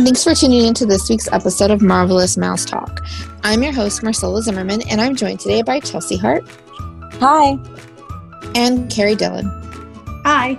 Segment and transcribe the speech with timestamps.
[0.00, 3.04] and thanks for tuning in to this week's episode of Marvelous Mouse Talk.
[3.44, 6.42] I'm your host, Marcella Zimmerman, and I'm joined today by Chelsea Hart.
[7.20, 7.58] Hi.
[8.54, 9.44] And Carrie Dillon.
[10.24, 10.56] Hi.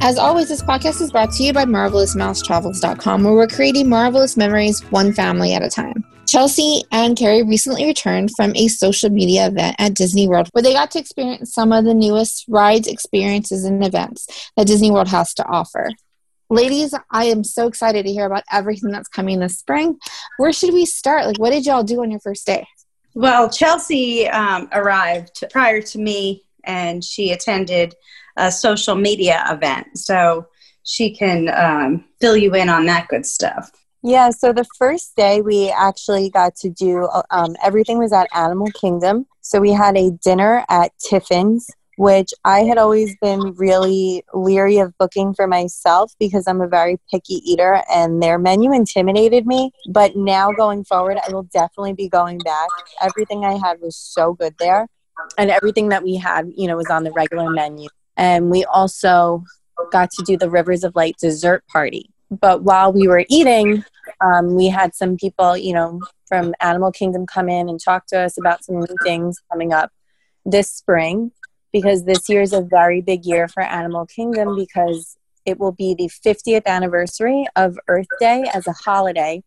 [0.00, 4.80] As always, this podcast is brought to you by MarvelousMouseTravels.com, where we're creating marvelous memories
[4.90, 6.04] one family at a time.
[6.26, 10.72] Chelsea and Carrie recently returned from a social media event at Disney World where they
[10.72, 15.32] got to experience some of the newest rides, experiences, and events that Disney World has
[15.34, 15.90] to offer.
[16.50, 19.98] Ladies, I am so excited to hear about everything that's coming this spring.
[20.38, 21.26] Where should we start?
[21.26, 22.66] Like, what did y'all do on your first day?
[23.14, 27.94] Well, Chelsea um, arrived prior to me and she attended
[28.38, 29.98] a social media event.
[29.98, 30.46] So
[30.84, 33.70] she can um, fill you in on that good stuff.
[34.02, 38.68] Yeah, so the first day we actually got to do um, everything was at Animal
[38.68, 39.26] Kingdom.
[39.42, 41.68] So we had a dinner at Tiffin's,
[41.98, 46.98] which I had always been really leery of booking for myself because I'm a very
[47.10, 49.72] picky eater and their menu intimidated me.
[49.90, 52.68] But now going forward, I will definitely be going back.
[53.02, 54.86] Everything I had was so good there,
[55.36, 57.88] and everything that we had, you know, was on the regular menu.
[58.16, 59.44] And we also
[59.92, 63.84] got to do the Rivers of Light dessert party but while we were eating,
[64.20, 68.20] um, we had some people, you know, from Animal Kingdom come in and talk to
[68.20, 69.90] us about some new things coming up
[70.44, 71.32] this spring
[71.80, 75.16] because this year is a very big year for Animal Kingdom because
[75.46, 79.42] it will be the 50th anniversary of Earth Day as a holiday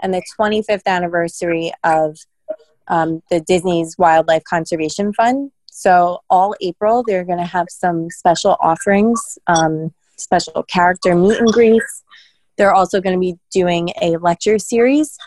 [0.00, 2.16] and the 25th anniversary of
[2.88, 5.50] um, the Disney's Wildlife Conservation Fund.
[5.70, 11.52] So, all April, they're going to have some special offerings, um, special character meet and
[11.52, 12.04] greets,
[12.56, 15.18] they're also going to be doing a lecture series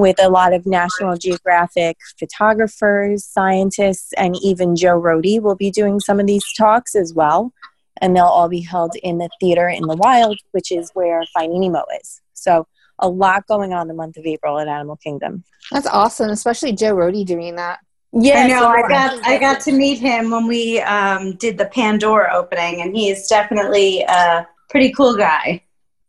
[0.00, 6.00] with a lot of National Geographic photographers, scientists, and even Joe Rohde will be doing
[6.00, 7.52] some of these talks as well.
[8.00, 11.60] And they'll all be held in the theater in the wild, which is where Finding
[11.60, 12.20] Nemo is.
[12.32, 12.66] So
[12.98, 15.44] a lot going on the month of April at Animal Kingdom.
[15.70, 17.80] That's awesome, especially Joe Rohde doing that.
[18.12, 18.60] Yeah, I know.
[18.60, 22.82] So I got I got to meet him when we um, did the Pandora opening,
[22.82, 25.62] and he is definitely a pretty cool guy.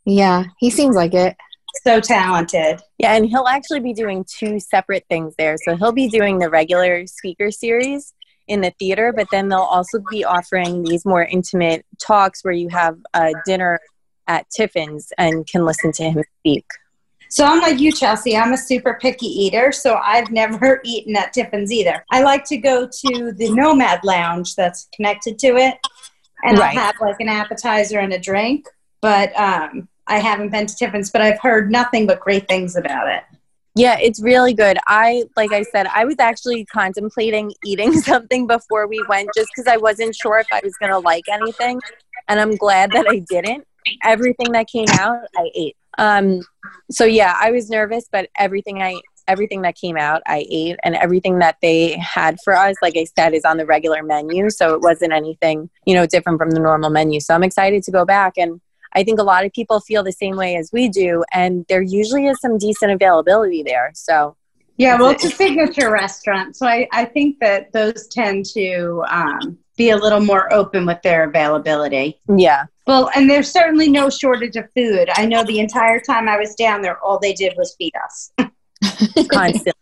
[0.06, 1.36] Yeah, he seems like it.
[1.84, 2.82] So talented.
[2.98, 5.56] Yeah, and he'll actually be doing two separate things there.
[5.66, 8.14] So he'll be doing the regular speaker series
[8.48, 12.68] in the theater, but then they'll also be offering these more intimate talks where you
[12.70, 13.80] have a dinner
[14.28, 16.66] at Tiffin's and can listen to him speak.
[17.30, 18.36] So I'm like you, Chelsea.
[18.36, 22.04] I'm a super picky eater, so I've never eaten at Tiffin's either.
[22.12, 25.76] I like to go to the Nomad Lounge that's connected to it,
[26.44, 26.78] and right.
[26.78, 28.68] I'll have like an appetizer and a drink.
[29.02, 33.08] But um, I haven't been to Tiffin's, but I've heard nothing but great things about
[33.08, 33.24] it.
[33.76, 34.78] Yeah, it's really good.
[34.88, 39.72] I, like I said, I was actually contemplating eating something before we went just because
[39.72, 41.80] I wasn't sure if I was going to like anything.
[42.28, 43.66] And I'm glad that I didn't.
[44.04, 45.78] Everything that came out, I ate.
[45.98, 46.42] Um,
[46.90, 50.96] so yeah, I was nervous, but everything I everything that came out I ate and
[50.96, 54.74] everything that they had for us like I said is on the regular menu so
[54.74, 58.04] it wasn't anything you know different from the normal menu so I'm excited to go
[58.04, 58.60] back and
[58.94, 61.82] I think a lot of people feel the same way as we do, and there
[61.82, 63.92] usually is some decent availability there.
[63.94, 64.36] So,
[64.78, 69.58] yeah, well, it's a signature restaurant, so I, I think that those tend to um,
[69.78, 72.20] be a little more open with their availability.
[72.36, 72.66] Yeah.
[72.88, 75.10] Well, and there's certainly no shortage of food.
[75.16, 78.32] I know the entire time I was down there, all they did was feed us
[79.30, 79.74] constantly.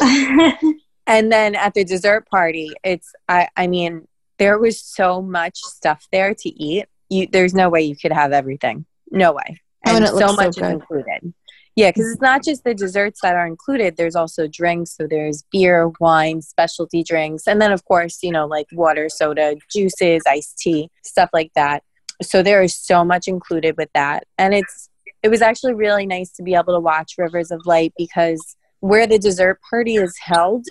[1.06, 4.06] and then at the dessert party, it's I, I mean,
[4.38, 8.32] there was so much stuff there to eat you there's no way you could have
[8.32, 8.86] everything.
[9.10, 9.60] No way.
[9.84, 11.34] And, oh, and so much so is included.
[11.76, 13.96] Yeah, because it's not just the desserts that are included.
[13.96, 14.96] There's also drinks.
[14.96, 19.56] So there's beer, wine, specialty drinks, and then of course, you know, like water, soda,
[19.70, 21.82] juices, iced tea, stuff like that.
[22.22, 24.88] So there is so much included with that, and it's
[25.22, 29.06] it was actually really nice to be able to watch Rivers of Light because where
[29.06, 30.64] the dessert party is held,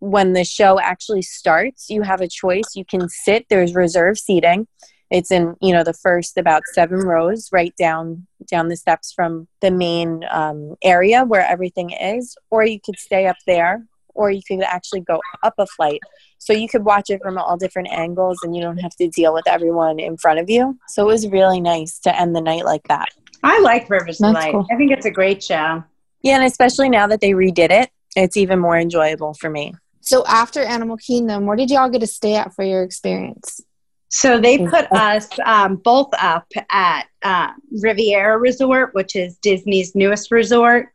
[0.00, 2.74] when the show actually starts, you have a choice.
[2.74, 3.46] You can sit.
[3.48, 4.66] There's reserved seating
[5.10, 9.48] it's in you know the first about seven rows right down down the steps from
[9.60, 13.84] the main um, area where everything is or you could stay up there
[14.14, 16.00] or you could actually go up a flight.
[16.38, 19.32] So you could watch it from all different angles and you don't have to deal
[19.32, 20.78] with everyone in front of you.
[20.88, 23.08] So it was really nice to end the night like that.
[23.42, 24.66] I like rivers of light cool.
[24.70, 25.82] i think it's a great show.
[26.22, 29.74] Yeah and especially now that they redid it it's even more enjoyable for me.
[30.02, 33.62] So after animal kingdom where did y'all get to stay at for your experience
[34.10, 40.32] so they put us um, both up at uh, Riviera Resort, which is Disney's newest
[40.32, 40.88] resort.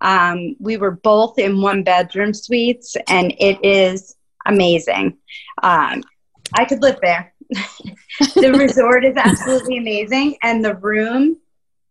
[0.00, 4.14] Um, we were both in one bedroom suites, and it is
[4.46, 5.18] amazing.
[5.62, 6.04] Um,
[6.54, 7.34] I could live there.
[7.50, 11.38] the resort is absolutely amazing, and the room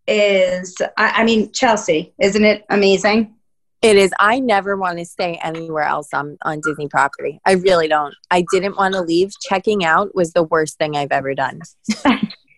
[0.07, 3.35] is, I, I mean, Chelsea, isn't it amazing?
[3.81, 4.11] It is.
[4.19, 7.39] I never want to stay anywhere else on, on Disney property.
[7.45, 8.13] I really don't.
[8.29, 9.31] I didn't want to leave.
[9.41, 11.61] Checking out was the worst thing I've ever done.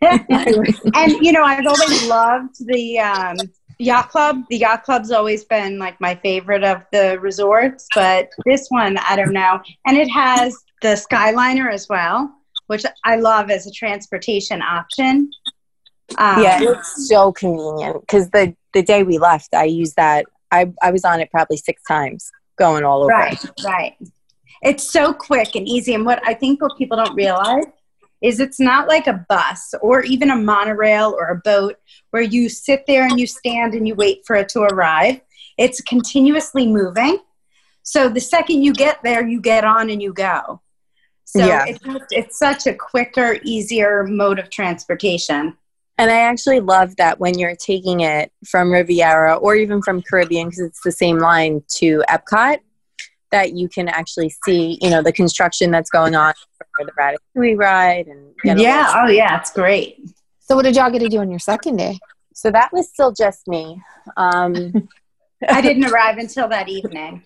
[0.02, 3.38] and, you know, I've always loved the um,
[3.80, 4.44] yacht club.
[4.50, 9.16] The yacht club's always been like my favorite of the resorts, but this one, I
[9.16, 9.62] don't know.
[9.86, 12.34] And it has the Skyliner as well,
[12.68, 15.32] which I love as a transportation option.
[16.18, 20.26] Um, yeah, it's so convenient because the the day we left, I used that.
[20.54, 23.08] I I was on it probably six times, going all over.
[23.08, 23.98] Right, right.
[24.62, 27.66] It's so quick and easy, and what I think what people don't realize
[28.22, 31.76] is it's not like a bus or even a monorail or a boat
[32.12, 35.20] where you sit there and you stand and you wait for it to arrive.
[35.58, 37.20] It's continuously moving.
[37.84, 40.62] So the second you get there, you get on and you go.
[41.26, 41.66] So yeah.
[41.68, 45.58] it's, it's such a quicker, easier mode of transportation.
[45.98, 50.48] And I actually love that when you're taking it from Riviera or even from Caribbean,
[50.48, 52.60] because it's the same line to Epcot,
[53.32, 56.34] that you can actually see, you know, the construction that's going on
[56.76, 58.08] for the Ratatouille ride.
[58.08, 60.00] And yeah, oh yeah, it's great.
[60.40, 62.00] So, what did y'all get to do on your second day?
[62.34, 63.82] So that was still just me.
[64.18, 64.90] Um,
[65.48, 67.24] I didn't arrive until that evening.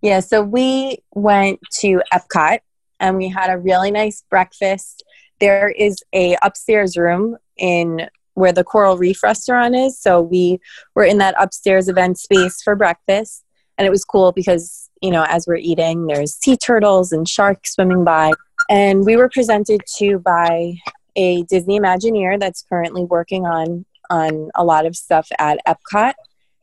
[0.00, 2.58] Yeah, so we went to Epcot
[3.00, 5.02] and we had a really nice breakfast.
[5.40, 9.98] There is a upstairs room in where the Coral Reef restaurant is.
[9.98, 10.60] So we
[10.94, 13.44] were in that upstairs event space for breakfast.
[13.78, 17.74] And it was cool because, you know, as we're eating, there's sea turtles and sharks
[17.74, 18.32] swimming by.
[18.68, 20.74] And we were presented to by
[21.16, 26.12] a Disney Imagineer that's currently working on on a lot of stuff at Epcot.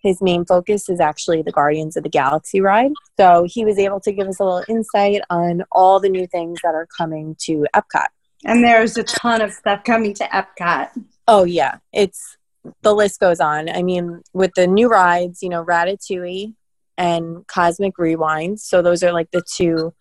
[0.03, 2.91] His main focus is actually the Guardians of the Galaxy ride.
[3.17, 6.59] So he was able to give us a little insight on all the new things
[6.63, 8.07] that are coming to Epcot.
[8.45, 10.89] And there's a ton of stuff coming to Epcot.
[11.27, 12.37] Oh yeah, it's
[12.81, 13.69] the list goes on.
[13.69, 16.53] I mean, with the new rides, you know, Ratatouille
[16.97, 18.59] and Cosmic Rewind.
[18.59, 19.93] So those are like the two,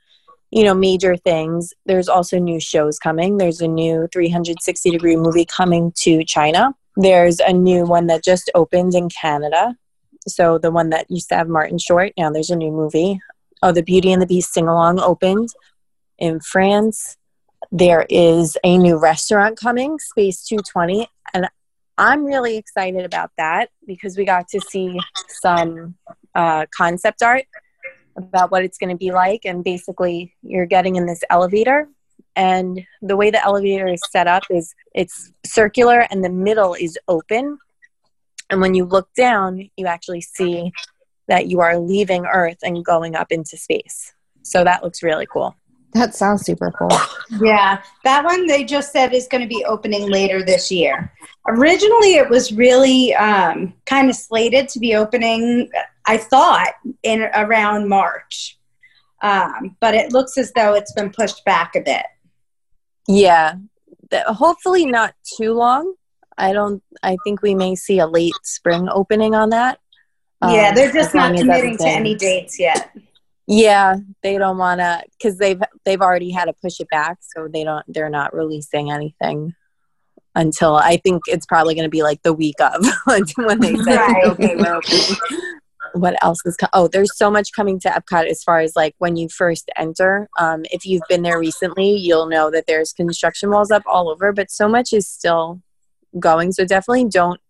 [0.51, 1.73] you know, major things.
[1.87, 3.39] There's also new shows coming.
[3.39, 6.75] There's a new 360 degree movie coming to China.
[6.97, 9.77] There's a new one that just opened in Canada.
[10.29, 13.21] So the one that used to have Martin Short, now there's a new movie.
[13.63, 15.49] Oh, the Beauty and the Beast sing along opened
[16.19, 17.17] in France.
[17.73, 21.49] There is a new restaurant coming, Space 220, and
[21.97, 25.95] I'm really excited about that because we got to see some
[26.35, 27.45] uh, concept art
[28.17, 29.43] about what it's going to be like.
[29.45, 31.89] And basically, you're getting in this elevator,
[32.35, 36.99] and the way the elevator is set up is it's circular and the middle is
[37.07, 37.59] open.
[38.49, 40.73] And when you look down, you actually see
[41.29, 44.13] that you are leaving Earth and going up into space.
[44.43, 45.55] So that looks really cool.
[45.93, 46.97] That sounds super cool.
[47.41, 51.13] Yeah, that one they just said is going to be opening later this year.
[51.49, 55.69] Originally, it was really um, kind of slated to be opening,
[56.07, 58.59] I thought, in around March.
[59.23, 62.07] Um, but it looks as though it's been pushed back a bit.
[63.09, 63.55] Yeah,
[64.27, 65.95] hopefully not too long.
[66.39, 66.83] I don't.
[67.03, 69.79] I think we may see a late spring opening on that.
[70.43, 72.97] Yeah, um, they're just not committing to any dates yet.
[73.53, 77.49] Yeah, they don't want to because they've they've already had to push it back, so
[77.49, 77.85] they don't.
[77.89, 79.55] They're not releasing anything
[80.37, 82.87] until I think it's probably going to be like the week of
[83.37, 84.25] when they say right.
[84.27, 85.17] okay, we're open.
[85.95, 86.57] What else is?
[86.57, 89.69] Co- oh, there's so much coming to Epcot as far as like when you first
[89.77, 90.29] enter.
[90.39, 94.33] Um, if you've been there recently, you'll know that there's construction walls up all over,
[94.33, 95.61] but so much is still
[96.21, 96.53] going.
[96.53, 97.41] So definitely don't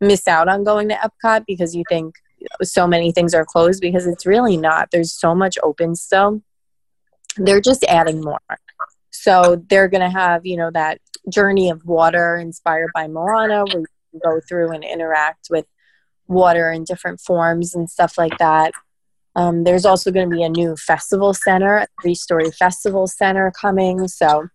[0.00, 2.14] miss out on going to Epcot because you think
[2.62, 4.90] so many things are closed because it's really not.
[4.90, 6.42] There's so much open still.
[7.36, 8.38] They're just adding more.
[9.10, 13.84] So they're going to have, you know, that journey of water inspired by Moana where
[14.12, 15.66] you go through and interact with
[16.26, 18.72] water in different forms and stuff like that.
[19.36, 24.08] Um, there's also going to be a new festival center, three story festival center coming.
[24.08, 24.48] So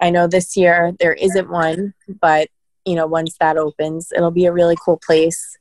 [0.00, 2.48] I know this year there isn't one, but
[2.84, 5.56] you know, once that opens, it'll be a really cool place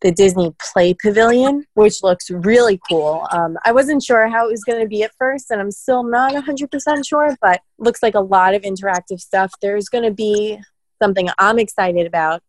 [0.00, 3.26] the Disney Play Pavilion, which looks really cool.
[3.32, 6.02] Um, I wasn't sure how it was going to be at first, and I'm still
[6.02, 9.52] not 100% sure, but looks like a lot of interactive stuff.
[9.60, 10.58] There's going to be
[11.02, 12.42] something I'm excited about.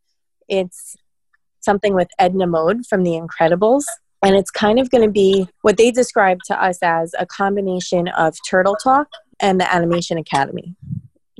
[0.47, 0.95] It's
[1.59, 3.83] something with Edna Mode from The Incredibles.
[4.23, 8.07] And it's kind of going to be what they describe to us as a combination
[8.09, 9.07] of Turtle Talk
[9.39, 10.75] and the Animation Academy.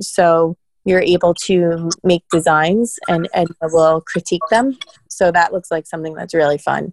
[0.00, 4.78] So you're able to make designs and Edna will critique them.
[5.08, 6.92] So that looks like something that's really fun.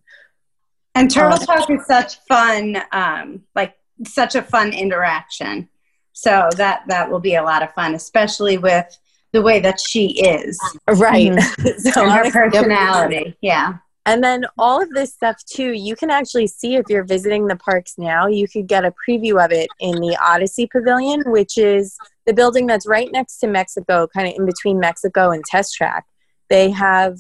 [0.96, 5.70] And Turtle um, Talk is such fun, um, like such a fun interaction.
[6.14, 8.98] So that that will be a lot of fun, especially with
[9.32, 10.60] the way that she is.
[10.88, 11.32] Right.
[11.32, 11.80] Mm-hmm.
[11.92, 13.26] so and her personality.
[13.26, 13.36] Yep.
[13.42, 13.74] Yeah.
[14.06, 17.56] And then all of this stuff too, you can actually see if you're visiting the
[17.56, 21.98] parks now, you could get a preview of it in the Odyssey Pavilion, which is
[22.26, 26.06] the building that's right next to Mexico, kind of in between Mexico and Test Track.
[26.50, 27.18] They have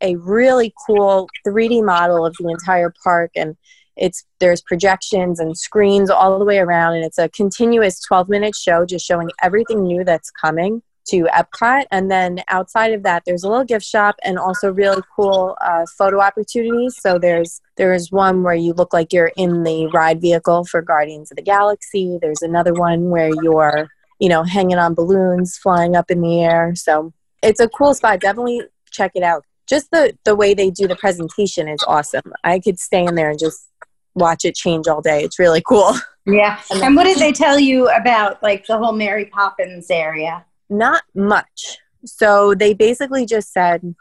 [0.00, 3.56] a really cool 3D model of the entire park and
[3.96, 8.56] it's there's projections and screens all the way around and it's a continuous 12 minute
[8.56, 11.84] show just showing everything new that's coming to Epcot.
[11.90, 15.84] And then outside of that, there's a little gift shop and also really cool uh,
[15.96, 16.96] photo opportunities.
[17.00, 21.30] So there's there's one where you look like you're in the ride vehicle for Guardians
[21.30, 22.18] of the Galaxy.
[22.20, 26.74] There's another one where you're you know hanging on balloons, flying up in the air.
[26.74, 28.20] So it's a cool spot.
[28.20, 29.44] Definitely check it out.
[29.68, 32.32] Just the the way they do the presentation is awesome.
[32.44, 33.68] I could stay in there and just
[34.14, 35.22] watch it change all day.
[35.22, 35.94] It's really cool.
[36.26, 36.60] Yeah.
[36.70, 40.44] And what did they tell you about like the whole Mary Poppins area?
[40.72, 41.78] Not much.
[42.06, 43.94] So they basically just said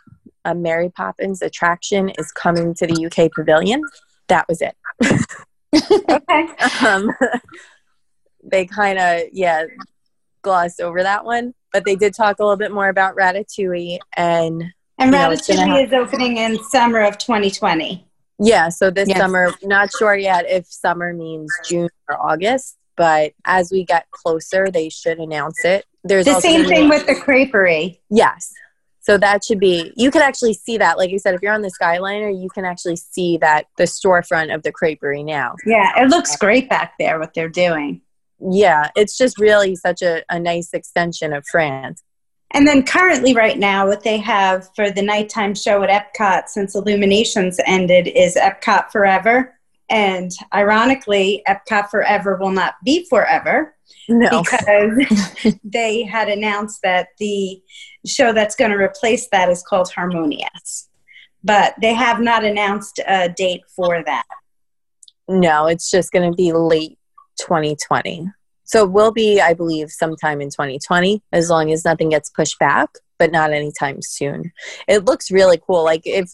[0.45, 3.81] a Mary Poppins attraction is coming to the UK Pavilion.
[4.27, 4.75] That was it.
[5.75, 6.47] okay.
[6.87, 7.11] um,
[8.43, 9.65] they kind of, yeah,
[10.41, 14.63] glossed over that one, but they did talk a little bit more about Ratatouille and.
[14.97, 18.07] And Ratatouille know, is opening in summer of 2020.
[18.39, 19.17] Yeah, so this yes.
[19.17, 24.71] summer, not sure yet if summer means June or August, but as we get closer,
[24.71, 25.85] they should announce it.
[26.03, 27.99] There's the same thing with the creperie.
[28.09, 28.51] Yes.
[29.03, 30.97] So that should be, you can actually see that.
[30.97, 34.53] Like you said, if you're on the Skyliner, you can actually see that the storefront
[34.53, 35.55] of the creperie now.
[35.65, 38.01] Yeah, it looks great back there, what they're doing.
[38.39, 42.03] Yeah, it's just really such a, a nice extension of France.
[42.51, 46.75] And then currently, right now, what they have for the nighttime show at Epcot since
[46.75, 49.57] Illuminations ended is Epcot Forever.
[49.91, 53.75] And ironically, Epcot Forever will not be forever
[54.07, 54.41] no.
[54.41, 57.61] because they had announced that the
[58.07, 60.89] show that's going to replace that is called Harmonious.
[61.43, 64.23] But they have not announced a date for that.
[65.27, 66.97] No, it's just going to be late
[67.41, 68.31] 2020.
[68.63, 72.57] So it will be, I believe, sometime in 2020, as long as nothing gets pushed
[72.59, 74.53] back, but not anytime soon.
[74.87, 75.83] It looks really cool.
[75.83, 76.31] Like if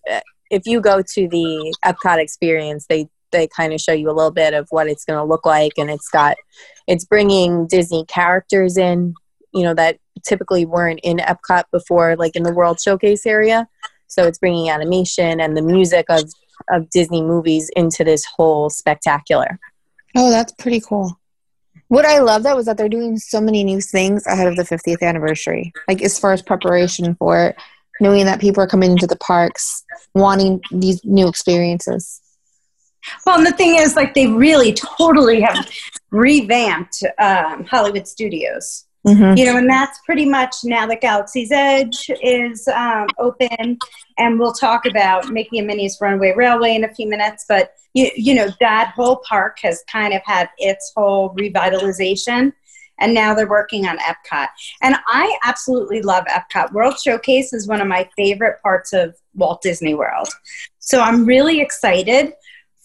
[0.51, 4.31] if you go to the Epcot experience, they they kind of show you a little
[4.31, 6.38] bit of what it's going to look like and it's got
[6.88, 9.13] it's bringing disney characters in
[9.53, 13.67] you know that typically weren't in epcot before like in the world showcase area.
[14.07, 16.24] So it's bringing animation and the music of
[16.72, 19.60] of disney movies into this whole spectacular.
[20.15, 21.19] Oh that's pretty cool.
[21.89, 24.63] What i love that was that they're doing so many new things ahead of the
[24.63, 27.55] 50th anniversary like as far as preparation for it
[28.01, 32.22] knowing that people are coming into the parks wanting these new experiences
[33.25, 35.70] well, and the thing is, like, they really totally have
[36.12, 38.86] revamped um, Hollywood Studios.
[39.06, 39.38] Mm-hmm.
[39.38, 43.77] You know, and that's pretty much now that Galaxy's Edge is um, open,
[44.18, 47.46] and we'll talk about Mickey and Minnie's Runaway Railway in a few minutes.
[47.48, 52.51] But you, you know, that whole park has kind of had its whole revitalization,
[53.00, 54.48] and now they're working on Epcot.
[54.82, 56.74] And I absolutely love Epcot.
[56.74, 60.27] World Showcase is one of my favorite parts of Walt Disney World,
[60.80, 62.34] so I'm really excited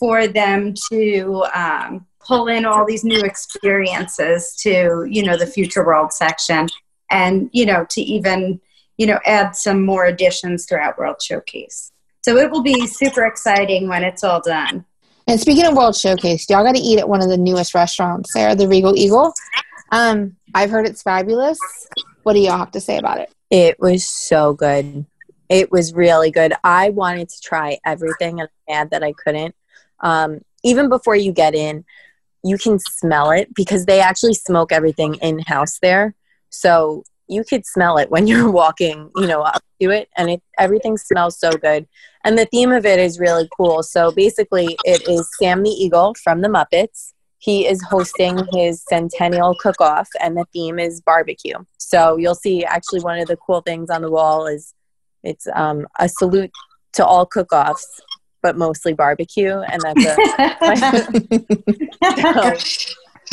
[0.03, 5.87] for them to um, pull in all these new experiences to you know the future
[5.87, 6.67] world section
[7.13, 8.61] and you know to even
[8.99, 11.93] you know add some more additions throughout world showcase.
[12.23, 14.85] So it will be super exciting when it's all done.
[15.29, 18.35] And speaking of world showcase y'all got to eat at one of the newest restaurants
[18.35, 19.33] there the regal eagle.
[19.93, 21.61] Um, i've heard it's fabulous.
[22.25, 23.33] What do y'all have to say about it?
[23.51, 25.07] It was so good.
[25.49, 26.55] It was really good.
[26.65, 29.55] I wanted to try everything and i mad that i couldn't
[30.03, 31.85] um, even before you get in,
[32.45, 36.15] you can smell it because they actually smoke everything in house there.
[36.51, 40.43] So you could smell it when you're walking, you know, up to it, and it
[40.59, 41.87] everything smells so good.
[42.25, 43.83] And the theme of it is really cool.
[43.83, 47.13] So basically, it is Sam the Eagle from the Muppets.
[47.39, 51.57] He is hosting his centennial cook-off, and the theme is barbecue.
[51.79, 54.75] So you'll see actually one of the cool things on the wall is
[55.25, 56.53] it's um, a salute
[56.93, 58.01] to all cook-offs
[58.43, 60.17] but mostly barbecue, and that's a.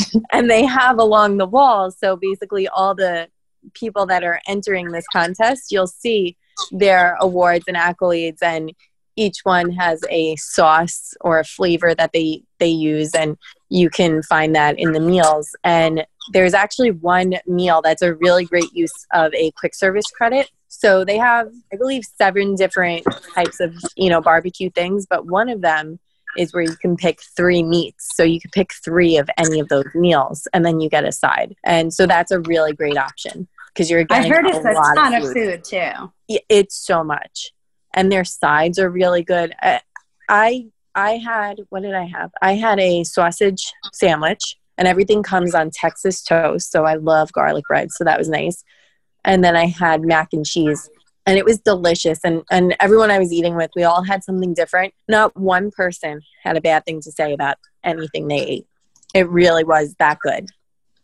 [0.10, 1.96] so, and they have along the walls.
[1.98, 3.28] So basically, all the
[3.74, 6.36] people that are entering this contest, you'll see
[6.70, 8.72] their awards and accolades, and
[9.16, 13.36] each one has a sauce or a flavor that they they use, and
[13.68, 15.54] you can find that in the meals.
[15.64, 20.50] And there's actually one meal that's a really great use of a quick service credit
[20.72, 25.48] so they have, I believe, seven different types of, you know, barbecue things, but one
[25.48, 25.98] of them
[26.38, 28.08] is where you can pick three meats.
[28.14, 31.12] So you can pick three of any of those meals and then you get a
[31.12, 31.56] side.
[31.64, 33.48] And so that's a really great option.
[33.72, 35.36] because you're getting I heard it's a, a ton of food.
[35.36, 35.64] of food.
[35.64, 36.38] too.
[36.48, 37.52] It's so much,
[37.94, 39.54] and their sides are really good.
[39.60, 39.80] I,
[40.28, 42.30] I I had what did I have?
[42.42, 46.70] I had a sausage sandwich, and everything comes on Texas toast.
[46.70, 48.62] So I love garlic bread, so that was nice.
[49.24, 50.88] And then I had mac and cheese,
[51.26, 52.20] and it was delicious.
[52.24, 54.94] And and everyone I was eating with, we all had something different.
[55.08, 58.66] Not one person had a bad thing to say about anything they ate.
[59.14, 60.48] It really was that good.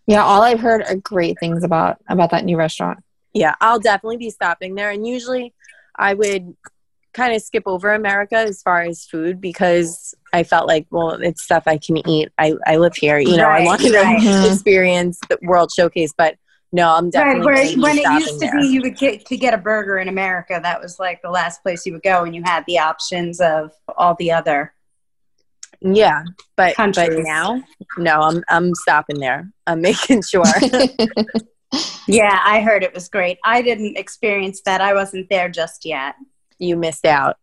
[0.07, 3.03] Yeah, all I've heard are great things about about that new restaurant.
[3.33, 4.91] Yeah, I'll definitely be stopping there.
[4.91, 5.53] And usually,
[5.97, 6.57] I would
[7.17, 11.43] kind of skip over America as far as food because I felt like, well, it's
[11.43, 12.29] stuff I can eat.
[12.39, 13.49] I, I live here, you know.
[13.49, 14.21] Right, I wanted right.
[14.21, 16.37] to experience the World Showcase, but
[16.77, 17.77] no, I'm definitely right.
[17.79, 18.61] Where, when it used to there.
[18.61, 20.61] be, you would get to get a burger in America.
[20.63, 23.73] That was like the last place you would go, and you had the options of
[23.97, 24.75] all the other
[25.81, 26.23] yeah,
[26.55, 27.09] but countries.
[27.09, 27.63] but now,
[27.97, 29.51] no, I'm I'm stopping there.
[29.67, 30.45] I'm making sure.
[32.07, 33.39] yeah, I heard it was great.
[33.43, 34.83] I didn't experience that.
[34.83, 36.15] I wasn't there just yet.
[36.59, 37.37] You missed out.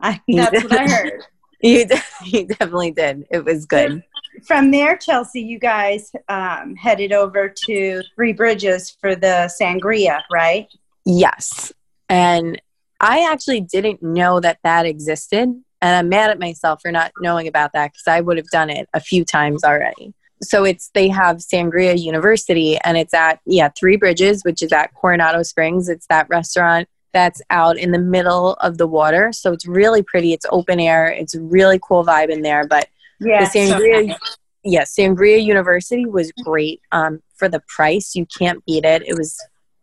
[0.00, 1.24] I, that's what I heard.
[1.60, 1.84] you,
[2.24, 3.26] you definitely did.
[3.28, 4.04] It was good.
[4.46, 10.68] From there, Chelsea, you guys um, headed over to Three Bridges for the sangria, right?
[11.04, 11.72] Yes.
[12.08, 12.60] And
[13.00, 17.46] I actually didn't know that that existed and I'm mad at myself for not knowing
[17.46, 20.14] about that because I would have done it a few times already.
[20.42, 24.94] So it's they have Sangria University and it's at yeah, Three Bridges, which is at
[24.94, 25.88] Coronado Springs.
[25.88, 29.32] It's that restaurant that's out in the middle of the water.
[29.32, 30.32] So it's really pretty.
[30.32, 31.08] It's open air.
[31.08, 32.66] It's really cool vibe in there.
[32.66, 32.88] But
[33.20, 34.16] yeah, the Sangria so
[34.64, 36.80] yeah, Sangria University was great.
[36.92, 39.02] Um, for the price, you can't beat it.
[39.06, 39.38] It was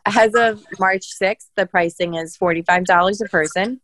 [0.06, 3.82] as of March 6th, the pricing is $45 a person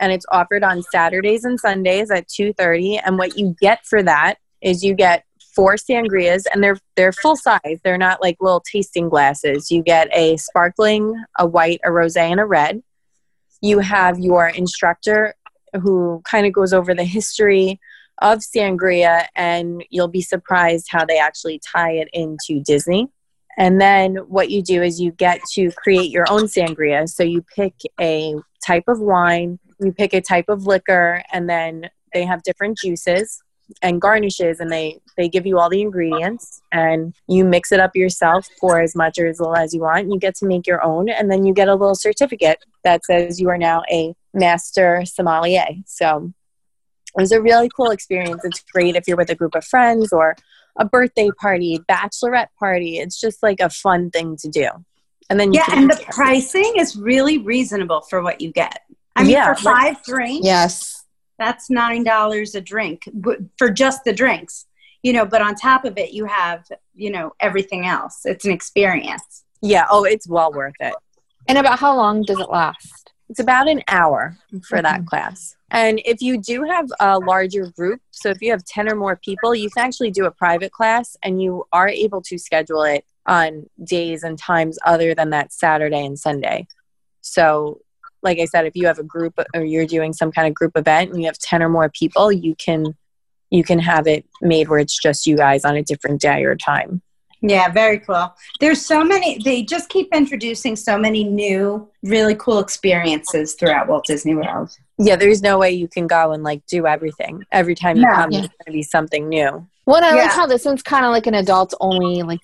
[0.00, 4.36] and it's offered on Saturdays and Sundays at 2:30 and what you get for that
[4.60, 7.80] is you get four sangrias and they're they're full size.
[7.82, 9.70] They're not like little tasting glasses.
[9.70, 12.82] You get a sparkling, a white, a rosé and a red.
[13.60, 15.34] You have your instructor
[15.80, 17.80] who kind of goes over the history
[18.22, 23.08] of sangria and you'll be surprised how they actually tie it into Disney.
[23.56, 27.08] And then what you do is you get to create your own sangria.
[27.08, 31.90] So you pick a type of wine, you pick a type of liquor, and then
[32.12, 33.42] they have different juices
[33.82, 37.96] and garnishes and they they give you all the ingredients and you mix it up
[37.96, 40.84] yourself pour as much or as little as you want you get to make your
[40.84, 45.02] own and then you get a little certificate that says you are now a master
[45.06, 46.30] sommelier so
[47.16, 50.12] it was a really cool experience it's great if you're with a group of friends
[50.12, 50.36] or
[50.76, 54.68] a birthday party bachelorette party it's just like a fun thing to do
[55.30, 58.80] and then yeah and the pricing is really reasonable for what you get
[59.16, 61.04] I mean, yeah, for five drinks, yes,
[61.38, 63.08] that's nine dollars a drink
[63.56, 64.66] for just the drinks.
[65.02, 68.22] You know, but on top of it, you have you know everything else.
[68.24, 69.44] It's an experience.
[69.62, 69.86] Yeah.
[69.90, 70.94] Oh, it's well worth it.
[71.46, 73.03] And about how long does it last?
[73.28, 74.36] It's about an hour
[74.68, 75.06] for that mm-hmm.
[75.06, 75.56] class.
[75.70, 79.16] And if you do have a larger group, so if you have 10 or more
[79.16, 83.04] people, you can actually do a private class and you are able to schedule it
[83.26, 86.66] on days and times other than that Saturday and Sunday.
[87.22, 87.80] So
[88.22, 90.76] like I said, if you have a group or you're doing some kind of group
[90.76, 92.96] event and you have 10 or more people, you can
[93.50, 96.56] you can have it made where it's just you guys on a different day or
[96.56, 97.02] time.
[97.46, 98.34] Yeah, very cool.
[98.58, 104.06] There's so many they just keep introducing so many new really cool experiences throughout Walt
[104.06, 104.74] Disney World.
[104.98, 107.44] Yeah, there's no way you can go and like do everything.
[107.52, 108.38] Every time you no, come yeah.
[108.38, 109.66] there's going to be something new.
[109.84, 110.22] Well, I yeah.
[110.22, 112.40] like how this one's kind of like an adult only like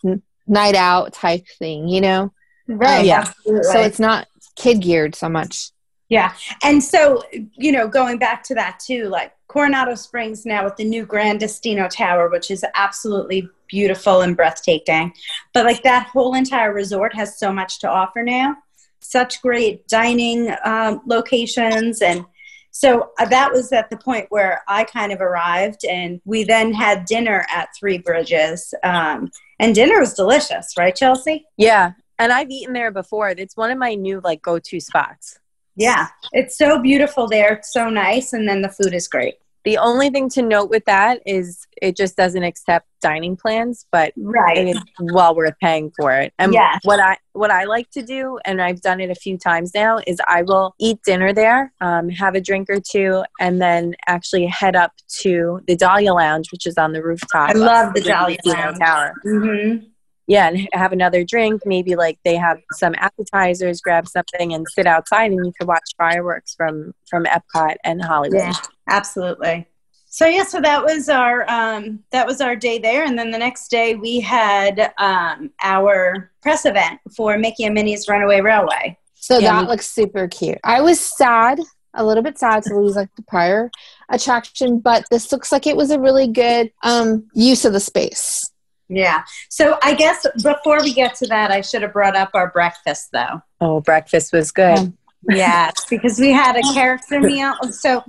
[0.46, 2.34] night out type thing, you know?
[2.68, 3.00] Right.
[3.00, 3.20] Um, yeah.
[3.20, 3.72] Absolutely.
[3.72, 5.70] So it's not kid geared so much.
[6.10, 6.34] Yeah.
[6.62, 10.84] And so, you know, going back to that too, like Coronado Springs now with the
[10.84, 15.12] new Gran Destino Tower, which is absolutely beautiful and breathtaking.
[15.52, 18.54] But like that whole entire resort has so much to offer now.
[19.00, 22.00] Such great dining um, locations.
[22.00, 22.24] And
[22.70, 26.72] so uh, that was at the point where I kind of arrived, and we then
[26.72, 28.72] had dinner at Three Bridges.
[28.84, 31.44] Um, and dinner was delicious, right, Chelsea?
[31.56, 31.94] Yeah.
[32.20, 33.30] And I've eaten there before.
[33.30, 35.40] It's one of my new like go to spots.
[35.80, 37.54] Yeah, it's so beautiful there.
[37.54, 39.36] It's so nice, and then the food is great.
[39.64, 44.12] The only thing to note with that is it just doesn't accept dining plans, but
[44.16, 44.68] right.
[44.68, 46.32] it's well worth paying for it.
[46.38, 46.80] And yes.
[46.84, 50.00] what I what I like to do, and I've done it a few times now,
[50.06, 54.46] is I will eat dinner there, um, have a drink or two, and then actually
[54.46, 57.50] head up to the Dahlia Lounge, which is on the rooftop.
[57.50, 59.14] I love the Dahlia Lounge Tower.
[59.26, 59.89] Mm-hmm
[60.30, 61.62] yeah, and have another drink.
[61.66, 65.90] Maybe like they have some appetizers, grab something, and sit outside, and you could watch
[65.98, 68.38] fireworks from from Epcot and Hollywood.
[68.38, 68.52] Yeah,
[68.88, 69.66] absolutely.
[70.06, 73.38] So yeah, so that was our um, that was our day there, and then the
[73.38, 78.96] next day we had um, our press event for Mickey and Minnie's Runaway Railway.
[79.16, 80.58] So yeah, that we- looks super cute.
[80.62, 81.58] I was sad,
[81.94, 83.68] a little bit sad to lose like the prior
[84.08, 88.48] attraction, but this looks like it was a really good um, use of the space.
[88.90, 89.22] Yeah.
[89.48, 93.10] So I guess before we get to that, I should have brought up our breakfast
[93.12, 93.40] though.
[93.60, 94.92] Oh, breakfast was good.
[95.28, 97.54] yes, because we had a character meal.
[97.70, 98.02] So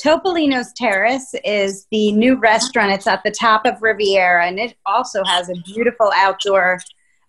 [0.00, 2.92] Topolino's Terrace is the new restaurant.
[2.92, 6.78] It's at the top of Riviera, and it also has a beautiful outdoor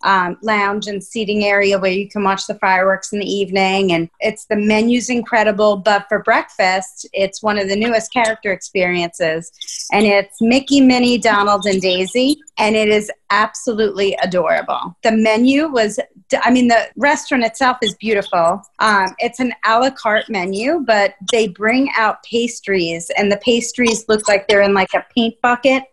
[0.03, 3.91] um, lounge and seating area where you can watch the fireworks in the evening.
[3.91, 9.51] And it's the menu's incredible, but for breakfast, it's one of the newest character experiences.
[9.91, 12.39] And it's Mickey, Minnie, Donald, and Daisy.
[12.57, 14.95] And it is absolutely adorable.
[15.03, 15.99] The menu was,
[16.43, 18.61] I mean, the restaurant itself is beautiful.
[18.79, 24.05] Um, it's an a la carte menu, but they bring out pastries, and the pastries
[24.07, 25.83] look like they're in like a paint bucket.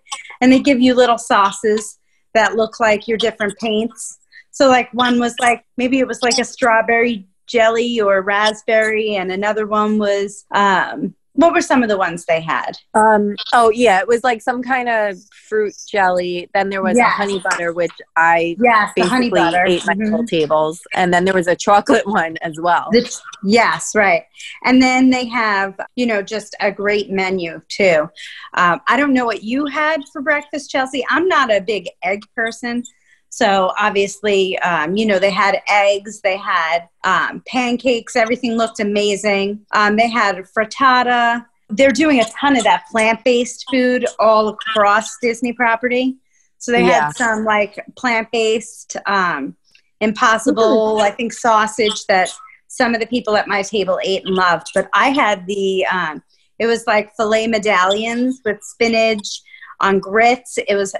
[0.40, 1.97] And they give you little sauces
[2.38, 4.18] that look like your different paints.
[4.52, 9.32] So like one was like maybe it was like a strawberry jelly or raspberry, and
[9.32, 12.72] another one was um, what were some of the ones they had?
[12.94, 15.16] Um, oh yeah, it was like some kind of
[15.48, 16.50] fruit jelly.
[16.52, 17.06] Then there was yes.
[17.06, 20.10] a honey butter, which I yes, basically ate my mm-hmm.
[20.10, 22.88] whole tables, and then there was a chocolate one as well.
[22.90, 23.08] The,
[23.44, 24.24] yes, right.
[24.64, 28.10] And then they have you know just a great menu too.
[28.54, 31.06] Um, I don't know what you had for breakfast, Chelsea.
[31.08, 32.82] I'm not a big egg person.
[33.30, 39.60] So obviously, um, you know, they had eggs, they had um, pancakes, everything looked amazing.
[39.72, 41.44] Um, they had frittata.
[41.68, 46.16] They're doing a ton of that plant based food all across Disney property.
[46.58, 47.06] So they yeah.
[47.06, 49.54] had some like plant based, um,
[50.00, 52.30] impossible, I think, sausage that
[52.68, 54.68] some of the people at my table ate and loved.
[54.74, 56.22] But I had the, um,
[56.58, 59.42] it was like filet medallions with spinach
[59.80, 60.58] on grits.
[60.66, 60.94] It was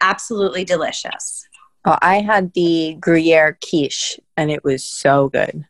[0.00, 1.46] absolutely delicious.
[1.84, 5.64] Oh, I had the Gruyere quiche and it was so good.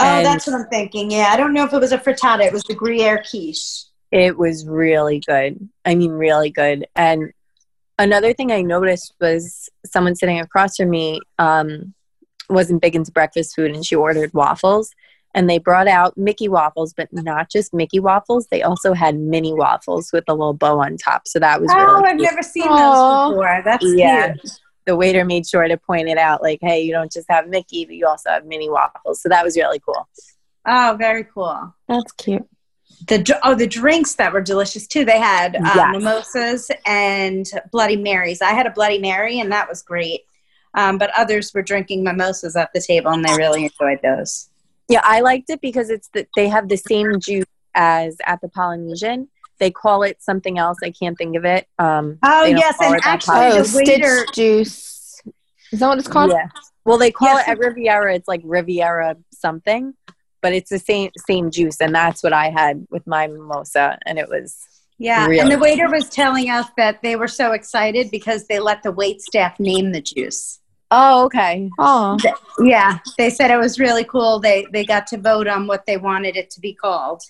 [0.00, 1.10] Oh, and that's what I'm thinking.
[1.10, 2.46] Yeah, I don't know if it was a frittata.
[2.46, 3.84] It was the Gruyere quiche.
[4.12, 5.68] It was really good.
[5.84, 6.86] I mean, really good.
[6.94, 7.32] And
[7.98, 11.94] another thing I noticed was someone sitting across from me um,
[12.48, 14.92] wasn't big into breakfast food and she ordered waffles.
[15.34, 18.46] And they brought out Mickey waffles, but not just Mickey waffles.
[18.46, 21.28] They also had Minnie waffles with a little bow on top.
[21.28, 22.30] So that was oh, really I've cute.
[22.30, 23.28] never seen Aww.
[23.28, 23.62] those before.
[23.64, 24.32] That's yeah.
[24.34, 27.46] cute the waiter made sure to point it out like hey you don't just have
[27.46, 29.20] mickey but you also have Minnie waffles.
[29.20, 30.08] So that was really cool.
[30.66, 31.74] Oh very cool.
[31.86, 32.48] That's cute.
[33.06, 35.04] The oh the drinks that were delicious too.
[35.04, 35.92] They had um, yes.
[35.92, 38.40] mimosas and bloody marys.
[38.40, 40.22] I had a bloody mary and that was great.
[40.74, 44.48] Um, but others were drinking mimosas at the table and they really enjoyed those.
[44.88, 48.48] Yeah i liked it because it's the, they have the same juice as at the
[48.48, 50.78] polynesian they call it something else.
[50.82, 51.66] I can't think of it.
[51.78, 55.20] Um, oh yes, and actually oh, the waiter juice.
[55.72, 56.30] Is that what it's called?
[56.30, 56.48] Yeah.
[56.84, 57.46] Well, they call yes.
[57.46, 58.14] it at Riviera.
[58.14, 59.94] It's like Riviera something,
[60.40, 64.18] but it's the same same juice, and that's what I had with my mimosa, and
[64.18, 64.56] it was.
[65.00, 68.58] Yeah, really and the waiter was telling us that they were so excited because they
[68.58, 70.58] let the wait staff name the juice.
[70.90, 71.70] Oh, okay.
[71.78, 72.16] Oh,
[72.60, 72.98] yeah.
[73.18, 74.40] They said it was really cool.
[74.40, 77.22] They they got to vote on what they wanted it to be called.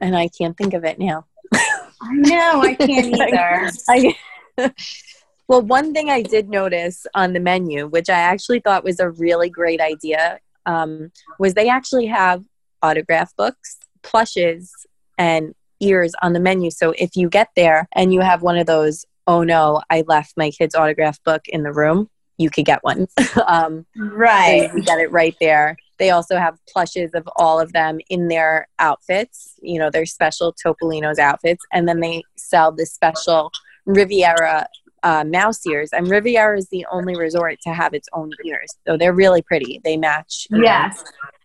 [0.00, 1.26] And I can't think of it now.
[1.52, 3.70] I know, I can't either.
[3.88, 4.16] I,
[5.48, 9.10] well, one thing I did notice on the menu, which I actually thought was a
[9.10, 12.44] really great idea, um, was they actually have
[12.82, 14.72] autograph books, plushes,
[15.18, 16.70] and ears on the menu.
[16.70, 20.36] So if you get there and you have one of those, oh no, I left
[20.36, 22.08] my kid's autograph book in the room,
[22.38, 23.06] you could get one.
[23.46, 24.70] um, right.
[24.70, 25.76] So you get it right there.
[26.00, 30.54] They also have plushes of all of them in their outfits, you know, their special
[30.54, 31.64] Topolino's outfits.
[31.72, 33.52] And then they sell the special
[33.84, 34.66] Riviera
[35.02, 35.90] uh, mouse ears.
[35.92, 38.74] And Riviera is the only resort to have its own ears.
[38.86, 39.80] So they're really pretty.
[39.84, 41.04] They match yes.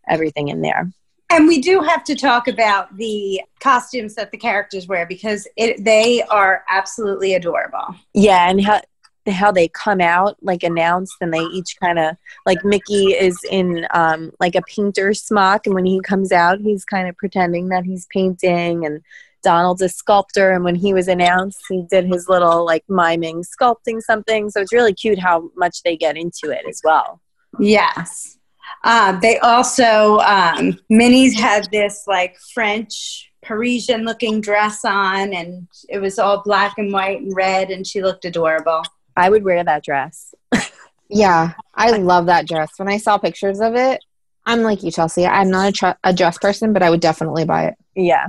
[0.10, 0.90] everything in there.
[1.30, 5.84] And we do have to talk about the costumes that the characters wear because it,
[5.84, 7.96] they are absolutely adorable.
[8.14, 8.80] Yeah, and how
[9.32, 13.88] how they come out like announced and they each kind of like mickey is in
[13.94, 17.84] um like a painter smock and when he comes out he's kind of pretending that
[17.84, 19.02] he's painting and
[19.44, 24.02] donald's a sculptor and when he was announced he did his little like miming sculpting
[24.02, 27.22] something so it's really cute how much they get into it as well.
[27.60, 28.38] Yes.
[28.84, 36.00] Uh, they also um, minnie's had this like french parisian looking dress on and it
[36.00, 38.82] was all black and white and red and she looked adorable
[39.16, 40.34] I would wear that dress.
[41.10, 42.72] yeah, I love that dress.
[42.78, 44.04] When I saw pictures of it,
[44.46, 45.26] I'm like you, Chelsea.
[45.26, 47.76] I'm not a, tr- a dress person, but I would definitely buy it.
[47.96, 48.28] Yeah.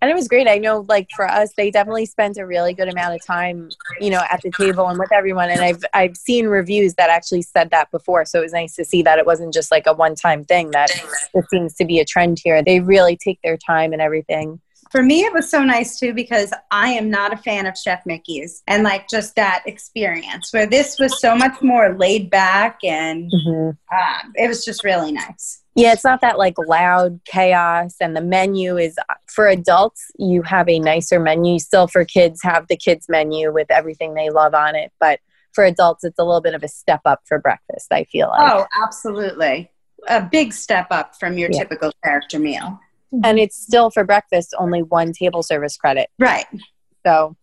[0.00, 0.46] and it was great.
[0.46, 3.70] I know, like for us, they definitely spent a really good amount of time,
[4.00, 5.50] you know, at the table and with everyone.
[5.50, 8.84] And I've I've seen reviews that actually said that before, so it was nice to
[8.84, 10.70] see that it wasn't just like a one time thing.
[10.72, 10.90] That
[11.34, 12.62] it seems to be a trend here.
[12.62, 14.60] They really take their time and everything.
[14.90, 18.04] For me, it was so nice too because I am not a fan of Chef
[18.06, 23.30] Mickey's and like just that experience where this was so much more laid back and
[23.30, 23.70] mm-hmm.
[23.92, 25.62] uh, it was just really nice.
[25.76, 28.96] Yeah, it's not that like loud chaos, and the menu is
[29.26, 30.10] for adults.
[30.18, 31.58] You have a nicer menu.
[31.58, 34.90] Still, for kids, have the kids menu with everything they love on it.
[34.98, 35.20] But
[35.52, 37.92] for adults, it's a little bit of a step up for breakfast.
[37.92, 38.50] I feel like.
[38.50, 39.70] Oh, absolutely,
[40.08, 41.58] a big step up from your yeah.
[41.58, 42.80] typical character meal.
[43.24, 46.08] And it's still for breakfast only one table service credit.
[46.18, 46.46] Right.
[47.04, 47.36] So.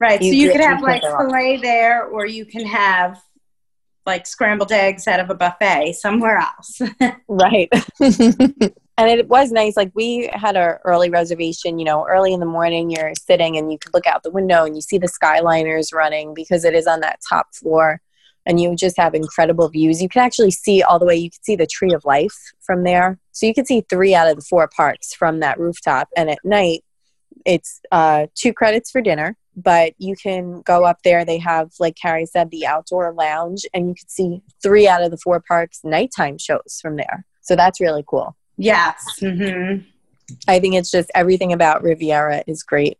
[0.00, 0.20] Right.
[0.20, 3.22] You so you could have like filet there, or you can have
[4.06, 6.80] like scrambled eggs out of a buffet somewhere else.
[7.28, 7.68] right.
[8.00, 9.76] and it was nice.
[9.76, 13.72] Like we had our early reservation, you know, early in the morning, you're sitting and
[13.72, 16.86] you could look out the window and you see the skyliners running because it is
[16.86, 18.00] on that top floor
[18.46, 20.02] and you just have incredible views.
[20.02, 22.84] You can actually see all the way, you can see the tree of life from
[22.84, 23.18] there.
[23.32, 26.08] So you can see three out of the four parks from that rooftop.
[26.16, 26.84] And at night,
[27.44, 31.24] it's uh, two credits for dinner but you can go up there.
[31.24, 35.10] They have, like Carrie said, the outdoor lounge, and you can see three out of
[35.10, 37.24] the four parks nighttime shows from there.
[37.42, 38.36] So that's really cool.
[38.56, 39.18] Yes.
[39.20, 39.84] Mm-hmm.
[40.48, 42.98] I think it's just everything about Riviera is great.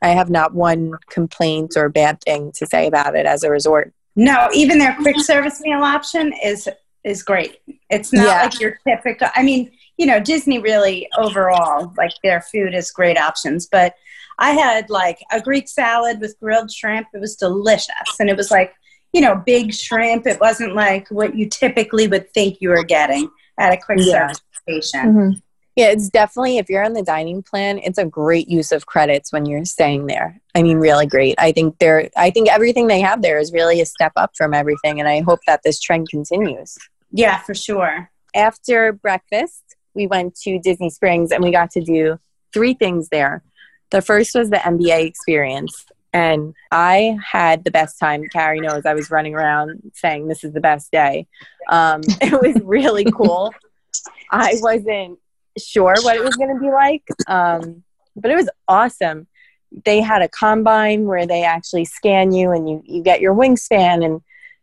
[0.00, 3.92] I have not one complaint or bad thing to say about it as a resort.
[4.14, 6.68] No, even their quick service meal option is
[7.04, 7.58] is great.
[7.90, 8.42] It's not yeah.
[8.42, 9.28] like your typical.
[9.34, 13.94] I mean, you know, Disney really overall like their food is great options, but
[14.38, 17.08] I had like a Greek salad with grilled shrimp.
[17.14, 18.18] It was delicious.
[18.18, 18.74] And it was like,
[19.12, 20.26] you know, big shrimp.
[20.26, 24.28] It wasn't like what you typically would think you were getting at a quick yeah.
[24.28, 25.14] service station.
[25.14, 25.38] Mm-hmm.
[25.76, 29.32] Yeah, it's definitely, if you're on the dining plan, it's a great use of credits
[29.32, 30.38] when you're staying there.
[30.54, 31.34] I mean, really great.
[31.38, 34.52] I think they're, I think everything they have there is really a step up from
[34.52, 35.00] everything.
[35.00, 36.76] And I hope that this trend continues.
[37.10, 38.10] Yeah, for sure.
[38.34, 42.18] After breakfast, we went to Disney Springs and we got to do
[42.52, 43.42] three things there.
[43.90, 45.86] The first was the NBA experience.
[46.12, 48.24] And I had the best time.
[48.30, 51.26] Carrie knows I was running around saying this is the best day.
[51.70, 53.54] Um, it was really cool.
[54.30, 55.18] I wasn't
[55.58, 57.82] sure what it was going to be like, um,
[58.16, 59.26] but it was awesome.
[59.84, 64.04] They had a combine where they actually scan you and you, you get your wingspan
[64.04, 64.20] and,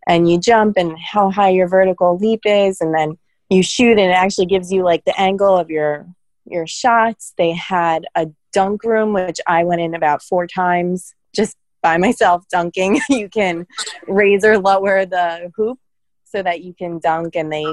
[0.07, 2.79] and you jump and how high your vertical leap is.
[2.79, 3.17] And then
[3.49, 6.07] you shoot and it actually gives you like the angle of your
[6.45, 7.33] your shots.
[7.37, 12.43] They had a dunk room, which I went in about four times just by myself
[12.51, 12.99] dunking.
[13.09, 13.67] you can
[14.07, 15.79] raise or lower the hoop
[16.25, 17.65] so that you can dunk and they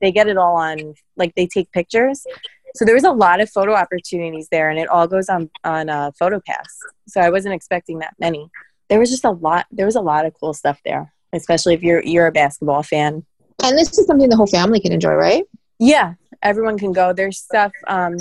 [0.00, 2.26] they get it all on like they take pictures.
[2.74, 5.88] So there was a lot of photo opportunities there and it all goes on on
[5.88, 6.68] uh, PhotoPass.
[7.06, 8.50] So I wasn't expecting that many.
[8.88, 11.82] There was just a lot there was a lot of cool stuff there, especially if
[11.82, 13.24] you're you're a basketball fan.
[13.62, 15.44] And this is something the whole family can enjoy, right?
[15.78, 17.12] Yeah, everyone can go.
[17.12, 18.16] There's stuff um,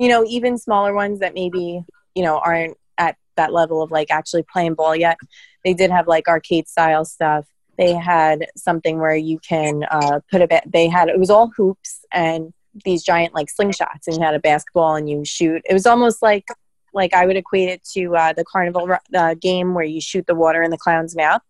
[0.00, 1.84] you know, even smaller ones that maybe,
[2.14, 5.18] you know, aren't at that level of like actually playing ball yet.
[5.62, 7.46] They did have like arcade style stuff.
[7.76, 11.50] They had something where you can uh, put a bit, they had, it was all
[11.54, 12.54] hoops and
[12.84, 15.62] these giant like slingshots and you had a basketball and you shoot.
[15.68, 16.46] It was almost like,
[16.92, 20.34] like I would equate it to uh, the carnival uh, game where you shoot the
[20.34, 21.42] water in the clown's mouth.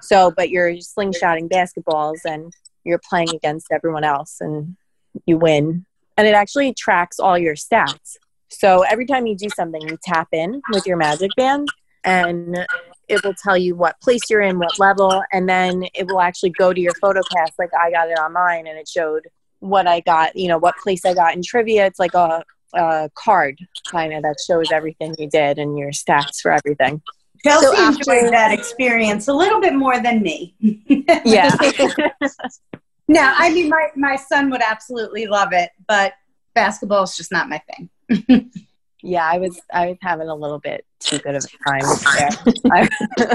[0.00, 2.52] So, but you're slingshotting basketballs and
[2.84, 4.76] you're playing against everyone else and
[5.24, 5.86] you win
[6.16, 8.16] and it actually tracks all your stats.
[8.48, 11.68] So every time you do something, you tap in with your magic band
[12.04, 12.66] and
[13.08, 16.50] it will tell you what place you're in, what level, and then it will actually
[16.50, 17.50] go to your PhotoPass.
[17.58, 19.28] Like I got it on mine and it showed
[19.60, 21.86] what I got, you know, what place I got in trivia.
[21.86, 23.58] It's like a, a card
[23.90, 27.02] kind of that shows everything you did and your stats for everything.
[27.44, 30.54] Chelsea so after, enjoyed that experience a little bit more than me.
[31.24, 31.54] yeah.
[33.08, 36.14] No, I mean my my son would absolutely love it, but
[36.54, 38.50] basketball is just not my thing.
[39.02, 43.28] yeah, I was I was having a little bit too good of a time there.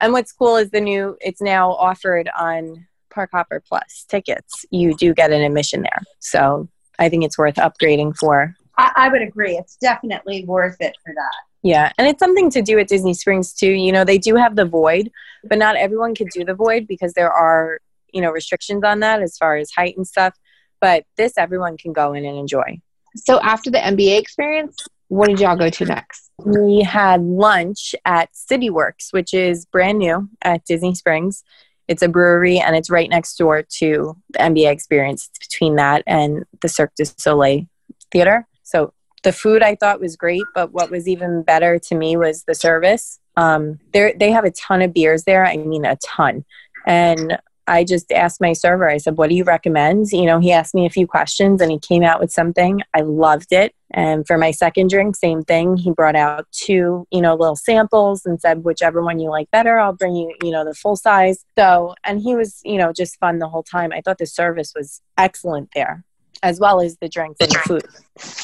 [0.00, 4.66] and what's cool is the new it's now offered on Park Hopper Plus tickets.
[4.70, 8.54] You do get an admission there, so I think it's worth upgrading for.
[8.76, 9.56] I, I would agree.
[9.56, 11.34] It's definitely worth it for that.
[11.62, 13.70] Yeah, and it's something to do at Disney Springs too.
[13.70, 15.10] You know, they do have the void,
[15.44, 17.78] but not everyone can do the void because there are
[18.14, 20.34] you know restrictions on that as far as height and stuff
[20.80, 22.80] but this everyone can go in and enjoy
[23.16, 24.76] so after the nba experience
[25.08, 30.28] what did y'all go to next we had lunch at cityworks which is brand new
[30.42, 31.42] at disney springs
[31.88, 36.02] it's a brewery and it's right next door to the nba experience it's between that
[36.06, 37.66] and the cirque du soleil
[38.10, 38.92] theater so
[39.24, 42.54] the food I thought was great, but what was even better to me was the
[42.54, 43.18] service.
[43.36, 45.44] Um, they they have a ton of beers there.
[45.44, 46.44] I mean, a ton.
[46.86, 50.12] And I just asked my server, I said, What do you recommend?
[50.12, 52.82] You know, he asked me a few questions and he came out with something.
[52.94, 53.74] I loved it.
[53.96, 55.76] And for my second drink, same thing.
[55.76, 59.78] He brought out two, you know, little samples and said, Whichever one you like better,
[59.78, 61.44] I'll bring you, you know, the full size.
[61.56, 63.92] So, and he was, you know, just fun the whole time.
[63.92, 66.04] I thought the service was excellent there
[66.42, 67.84] as well as the drinks and the food.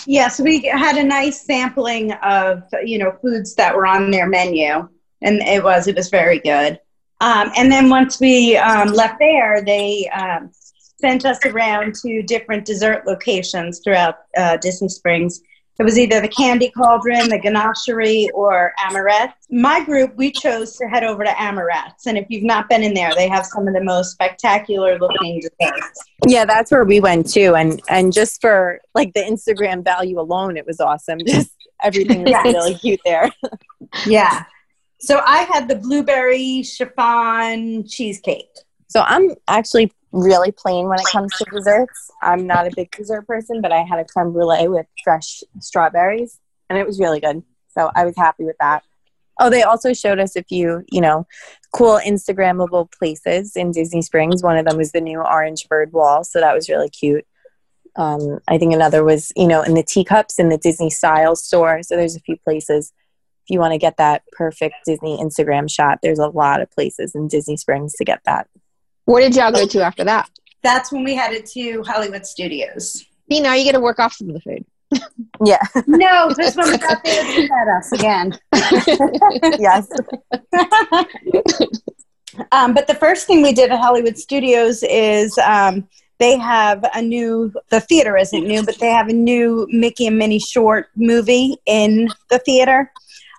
[0.07, 4.89] Yes, we had a nice sampling of, you know, foods that were on their menu.
[5.21, 6.81] And it was, it was very good.
[7.21, 10.51] Um, and then once we um, left there, they um,
[11.01, 15.43] sent us around to different dessert locations throughout uh, Disney Springs.
[15.81, 19.33] It was either the Candy Cauldron, the Ganachery, or Amorette's.
[19.49, 22.07] My group, we chose to head over to Amorette's.
[22.07, 25.41] And if you've not been in there, they have some of the most spectacular looking
[25.41, 26.05] desserts.
[26.29, 27.55] Yeah, that's where we went too.
[27.55, 31.21] And and just for like the Instagram value alone, it was awesome.
[31.27, 32.45] Just everything was yes.
[32.45, 33.31] really cute there.
[34.07, 34.45] yeah.
[34.99, 38.51] So I had the blueberry chiffon cheesecake.
[38.89, 42.11] So I'm actually really plain when it comes to desserts.
[42.23, 46.39] I'm not a big dessert person, but I had a creme brulee with fresh strawberries
[46.69, 47.43] and it was really good.
[47.69, 48.83] So I was happy with that.
[49.39, 51.27] Oh, they also showed us a few, you know,
[51.73, 54.43] cool Instagrammable places in Disney Springs.
[54.43, 57.25] One of them was the new Orange Bird Wall, so that was really cute.
[57.97, 61.83] Um, I think another was, you know, in the teacups in the Disney Style store.
[61.83, 62.93] So there's a few places
[63.45, 67.15] If you want to get that perfect Disney Instagram shot, there's a lot of places
[67.15, 68.49] in Disney Springs to get that.
[69.05, 70.31] Where did y'all go to after that?
[70.63, 73.05] That's when we headed to Hollywood Studios.
[73.31, 74.65] See, now you get to work off some of the food.
[75.45, 75.63] yeah.
[75.87, 78.39] No, this one got there to at us again.
[79.61, 79.89] yes.
[82.53, 87.01] um, but the first thing we did at Hollywood Studios is um, they have a
[87.01, 91.57] new the theater isn't new but they have a new mickey and minnie short movie
[91.65, 92.93] in the theater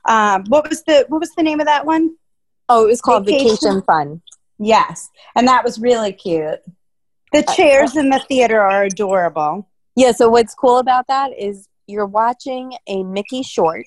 [0.05, 2.15] um, what was the what was the name of that one?
[2.69, 4.21] Oh, it was called Vacation, Vacation Fun.
[4.63, 6.59] Yes, and that was really cute.
[7.33, 9.67] The chairs in the theater are adorable.
[9.95, 10.11] Yeah.
[10.11, 13.85] So what's cool about that is you're watching a Mickey short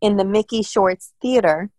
[0.00, 1.70] in the Mickey Shorts theater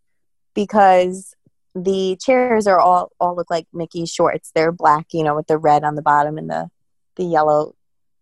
[0.54, 1.36] because
[1.74, 4.52] the chairs are all all look like Mickey shorts.
[4.54, 6.70] They're black, you know, with the red on the bottom and the
[7.16, 7.76] the yellow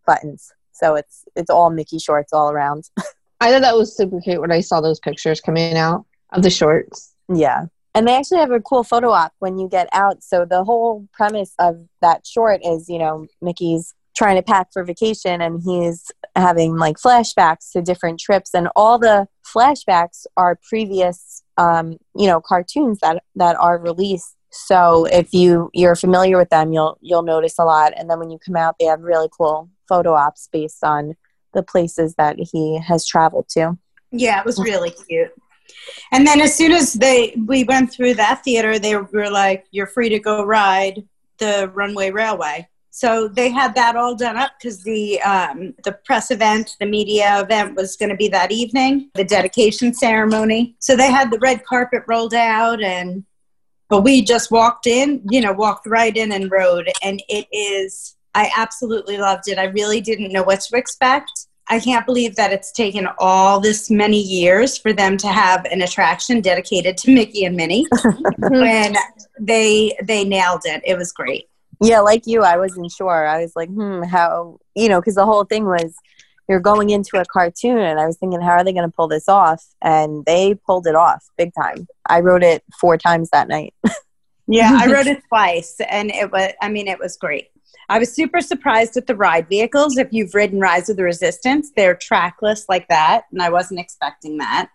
[0.06, 0.52] buttons.
[0.72, 2.90] So it's it's all Mickey shorts all around.
[3.42, 6.50] I thought that was super cute when I saw those pictures coming out of the
[6.50, 7.14] shorts.
[7.28, 7.66] Yeah.
[7.96, 10.24] And they actually have a cool photo op when you get out.
[10.24, 14.84] So the whole premise of that short is, you know, Mickey's trying to pack for
[14.84, 21.42] vacation and he's having like flashbacks to different trips and all the flashbacks are previous
[21.58, 26.72] um, you know cartoons that that are released so if you you're familiar with them
[26.72, 29.68] you'll you'll notice a lot and then when you come out they have really cool
[29.88, 31.16] photo ops based on
[31.54, 33.78] the places that he has traveled to.
[34.12, 35.32] Yeah, it was really cute.
[36.12, 39.88] And then as soon as they we went through that theater, they were like, "You're
[39.88, 41.04] free to go ride
[41.38, 46.30] the Runaway Railway." So they had that all done up because the um, the press
[46.30, 50.76] event, the media event was going to be that evening, the dedication ceremony.
[50.80, 53.24] So they had the red carpet rolled out, and
[53.90, 58.16] but we just walked in, you know, walked right in and rode, and it is
[58.36, 59.58] I absolutely loved it.
[59.58, 61.48] I really didn't know what to expect.
[61.70, 65.82] I can't believe that it's taken all this many years for them to have an
[65.82, 67.88] attraction dedicated to Mickey and Minnie.
[68.38, 68.96] when
[69.40, 70.82] they they nailed it.
[70.86, 71.48] It was great.
[71.82, 73.28] Yeah, like you, I wasn't sure.
[73.28, 75.96] I was like, hmm, how you know, because the whole thing was
[76.50, 79.30] you're going into a cartoon and I was thinking, how are they gonna pull this
[79.30, 79.64] off?
[79.82, 81.88] And they pulled it off big time.
[82.08, 83.74] I wrote it four times that night.
[84.48, 87.50] yeah, I wrote it twice and it was I mean it was great.
[87.90, 89.98] I was super surprised at the ride vehicles.
[89.98, 94.38] If you've ridden Rise of the Resistance, they're trackless like that, and I wasn't expecting
[94.38, 94.70] that.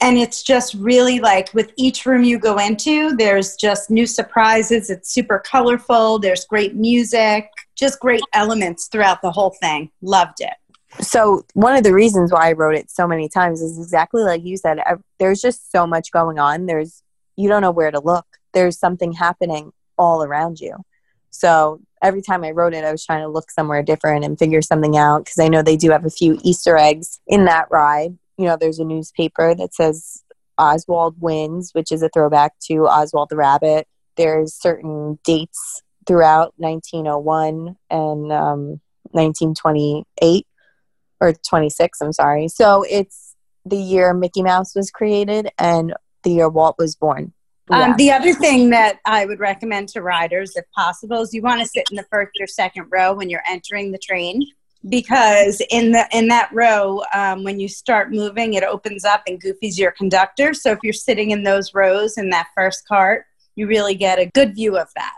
[0.00, 4.90] And it's just really like with each room you go into, there's just new surprises.
[4.90, 6.18] It's super colorful.
[6.18, 9.90] There's great music, just great elements throughout the whole thing.
[10.02, 10.52] Loved it.
[11.00, 14.44] So, one of the reasons why I wrote it so many times is exactly like
[14.44, 14.78] you said.
[14.80, 16.66] I, there's just so much going on.
[16.66, 17.02] There's,
[17.36, 18.26] you don't know where to look.
[18.52, 20.76] There's something happening all around you.
[21.36, 24.62] So every time I wrote it, I was trying to look somewhere different and figure
[24.62, 28.16] something out because I know they do have a few Easter eggs in that ride.
[28.38, 30.22] You know, there's a newspaper that says
[30.58, 33.86] Oswald wins, which is a throwback to Oswald the Rabbit.
[34.16, 38.80] There's certain dates throughout 1901 and um,
[39.10, 40.46] 1928
[41.20, 42.48] or 26, I'm sorry.
[42.48, 43.34] So it's
[43.64, 47.32] the year Mickey Mouse was created and the year Walt was born.
[47.70, 47.96] Um, yeah.
[47.96, 51.66] the other thing that I would recommend to riders, if possible, is you want to
[51.66, 54.46] sit in the first or second row when you're entering the train.
[54.88, 59.40] because in the in that row um, when you start moving it opens up and
[59.40, 63.66] goofy's your conductor so if you're sitting in those rows in that first cart you
[63.66, 65.16] really get a good view of that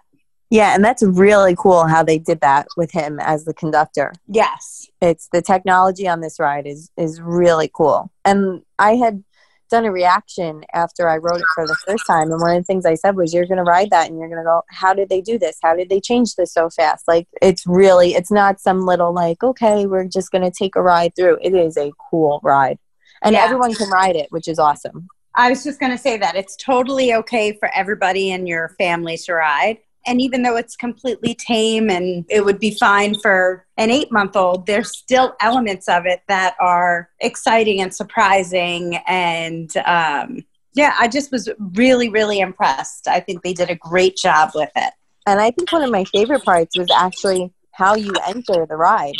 [0.50, 4.86] yeah and that's really cool how they did that with him as the conductor yes
[5.02, 9.22] it's the technology on this ride is is really cool and i had
[9.68, 12.30] done a reaction after I wrote it for the first time.
[12.30, 14.28] And one of the things I said was, You're going to ride that and you're
[14.28, 15.58] going to go, How did they do this?
[15.62, 17.06] How did they change this so fast?
[17.08, 20.82] Like, it's really, it's not some little, like, okay, we're just going to take a
[20.82, 21.38] ride through.
[21.42, 22.78] It is a cool ride.
[23.22, 23.44] And yeah.
[23.44, 25.08] everyone can ride it, which is awesome.
[25.34, 29.16] I was just going to say that it's totally okay for everybody in your family
[29.18, 29.78] to ride.
[30.06, 34.36] And even though it's completely tame and it would be fine for an eight month
[34.36, 38.96] old, there's still elements of it that are exciting and surprising.
[39.06, 40.44] And um,
[40.74, 43.08] yeah, I just was really, really impressed.
[43.08, 44.92] I think they did a great job with it.
[45.26, 49.14] And I think one of my favorite parts was actually how you enter the ride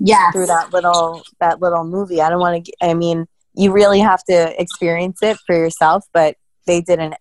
[0.00, 0.32] yes.
[0.32, 2.20] through that little that little movie.
[2.20, 2.72] I don't want to.
[2.80, 7.14] I mean, you really have to experience it for yourself, but they did an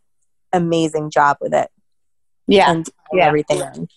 [0.53, 1.69] amazing job with it
[2.51, 3.25] yeah, and yeah.
[3.25, 3.87] everything in.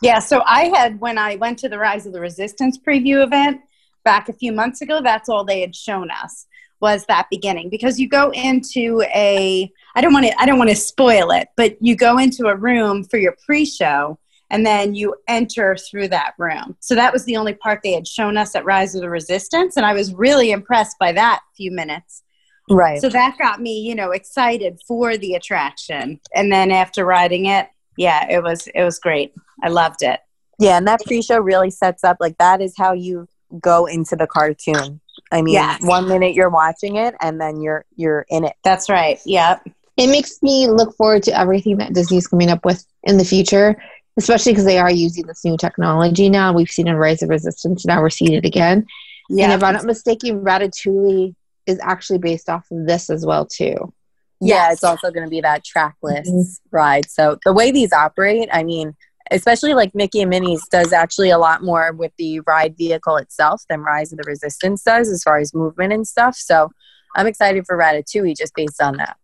[0.00, 3.60] Yeah, so I had when I went to the Rise of the Resistance preview event
[4.04, 6.46] back a few months ago, that's all they had shown us
[6.82, 10.70] was that beginning because you go into a I don't want to I don't want
[10.70, 14.18] to spoil it, but you go into a room for your pre-show
[14.50, 16.76] and then you enter through that room.
[16.80, 19.76] So that was the only part they had shown us at Rise of the Resistance
[19.76, 22.24] and I was really impressed by that few minutes.
[22.70, 23.00] Right.
[23.00, 26.20] So that got me, you know, excited for the attraction.
[26.34, 29.34] And then after riding it, yeah, it was it was great.
[29.62, 30.20] I loved it.
[30.58, 33.28] Yeah, and that pre-show really sets up like that is how you
[33.60, 35.00] go into the cartoon.
[35.30, 35.82] I mean, yes.
[35.82, 38.54] one minute you're watching it and then you're you're in it.
[38.62, 39.18] That's right.
[39.26, 39.66] Yep.
[39.96, 43.76] It makes me look forward to everything that Disney's coming up with in the future,
[44.16, 46.52] especially because they are using this new technology now.
[46.52, 48.86] We've seen a Rise of Resistance, now we're seeing it again.
[49.28, 49.44] Yeah.
[49.44, 51.34] And if I'm not mistaken, Ratatouille
[51.66, 53.92] is actually based off of this as well too.
[54.40, 54.74] Yeah, yes.
[54.74, 56.76] it's also going to be that trackless mm-hmm.
[56.76, 57.08] ride.
[57.08, 58.94] So the way these operate, I mean,
[59.30, 63.62] especially like Mickey and Minnie's does actually a lot more with the ride vehicle itself
[63.68, 66.34] than Rise of the Resistance does as far as movement and stuff.
[66.34, 66.70] So
[67.14, 69.16] I'm excited for Ratatouille just based on that.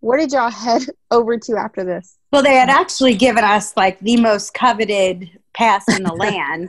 [0.00, 2.16] Where did y'all head over to after this?
[2.32, 6.68] Well, they had actually given us like the most coveted pass in the land.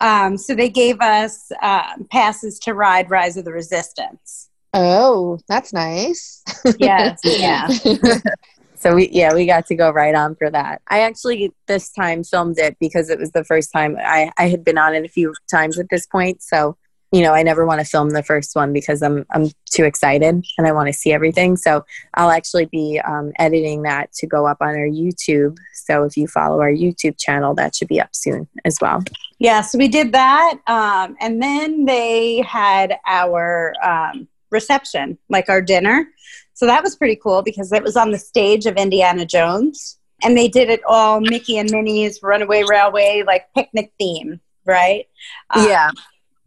[0.00, 4.50] Um, so they gave us uh, passes to ride Rise of the Resistance.
[4.78, 6.42] Oh, that's nice.
[6.78, 7.66] yes, yeah.
[8.74, 10.82] so we yeah, we got to go right on for that.
[10.88, 14.64] I actually this time filmed it because it was the first time I, I had
[14.64, 16.42] been on it a few times at this point.
[16.42, 16.76] So,
[17.10, 20.44] you know, I never want to film the first one because I'm I'm too excited
[20.58, 21.56] and I want to see everything.
[21.56, 25.56] So I'll actually be um, editing that to go up on our YouTube.
[25.72, 29.02] So if you follow our YouTube channel, that should be up soon as well.
[29.38, 30.58] Yeah, so we did that.
[30.66, 36.08] Um, and then they had our um, reception, like our dinner.
[36.54, 39.98] So that was pretty cool because it was on the stage of Indiana Jones.
[40.22, 45.06] And they did it all Mickey and Minnie's Runaway Railway, like picnic theme, right?
[45.50, 45.90] Uh, yeah.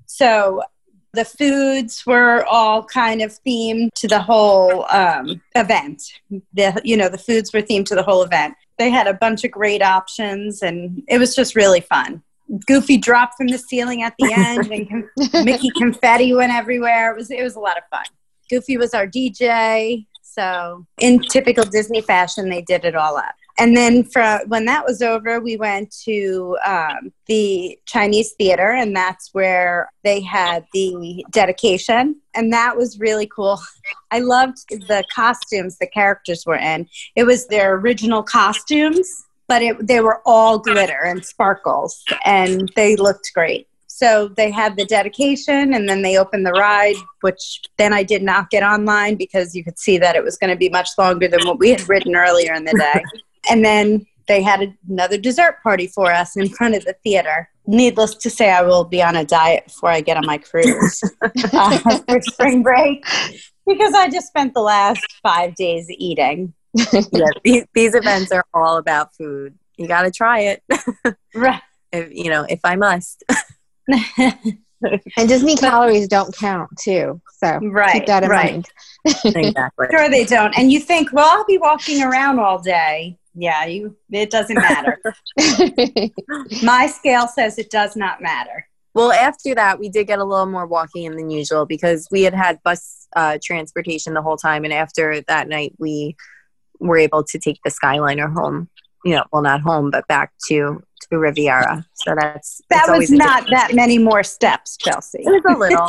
[0.07, 0.63] so
[1.13, 6.01] the foods were all kind of themed to the whole um, event.
[6.53, 8.55] The you know the foods were themed to the whole event.
[8.77, 12.23] They had a bunch of great options, and it was just really fun.
[12.65, 17.11] Goofy dropped from the ceiling at the end, and com- Mickey confetti went everywhere.
[17.11, 18.05] It was it was a lot of fun.
[18.49, 23.35] Goofy was our DJ, so in typical Disney fashion, they did it all up.
[23.59, 28.95] And then for, when that was over, we went to um, the Chinese theater, and
[28.95, 32.21] that's where they had the dedication.
[32.33, 33.59] And that was really cool.
[34.11, 36.87] I loved the costumes the characters were in.
[37.17, 42.95] It was their original costumes but it, they were all glitter and sparkles and they
[42.95, 43.67] looked great.
[43.87, 48.23] So they had the dedication and then they opened the ride which then i did
[48.23, 51.27] not get online because you could see that it was going to be much longer
[51.27, 53.03] than what we had written earlier in the day.
[53.49, 57.49] And then they had another dessert party for us in front of the theater.
[57.65, 60.99] Needless to say i will be on a diet before i get on my cruise
[62.09, 63.03] for spring break
[63.65, 66.53] because i just spent the last five days eating
[67.11, 69.57] yeah, these, these events are all about food.
[69.77, 70.63] You got to try it.
[71.35, 71.61] right.
[71.91, 73.23] If, you know, if I must.
[74.17, 77.21] and Disney calories don't count too.
[77.37, 78.51] So right, keep that in right.
[78.51, 78.67] mind.
[79.05, 79.87] exactly.
[79.89, 80.55] Sure they don't.
[80.57, 83.17] And you think, well, I'll be walking around all day.
[83.33, 84.99] Yeah, you it doesn't matter.
[86.63, 88.67] My scale says it does not matter.
[88.93, 92.23] Well, after that, we did get a little more walking in than usual because we
[92.23, 94.63] had had bus uh, transportation the whole time.
[94.65, 96.15] And after that night, we
[96.79, 98.69] were able to take the Skyliner home.
[99.05, 101.85] You know, well, not home, but back to to Riviera.
[101.93, 105.19] So that's that was not that many more steps, Chelsea.
[105.21, 105.87] It was a little.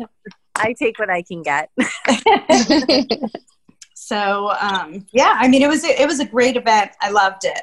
[0.56, 1.70] I take what I can get.
[3.94, 6.92] so um, yeah, I mean, it was a, it was a great event.
[7.00, 7.62] I loved it.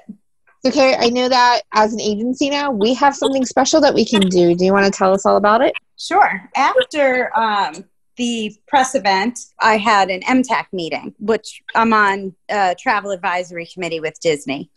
[0.66, 4.22] Okay, I know that as an agency now, we have something special that we can
[4.30, 4.56] do.
[4.56, 5.74] Do you want to tell us all about it?
[5.98, 6.50] Sure.
[6.56, 7.84] After um,
[8.18, 14.00] the press event, I had an MTAC meeting, which I'm on a travel advisory committee
[14.00, 14.70] with Disney.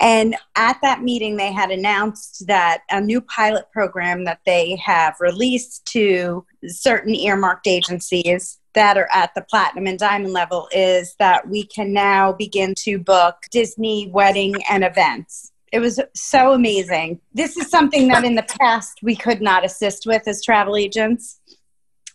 [0.00, 5.16] And at that meeting, they had announced that a new pilot program that they have
[5.20, 11.48] released to certain earmarked agencies that are at the platinum and diamond level is that
[11.48, 15.52] we can now begin to book Disney wedding and events.
[15.72, 17.20] It was so amazing.
[17.32, 21.39] This is something that in the past we could not assist with as travel agents.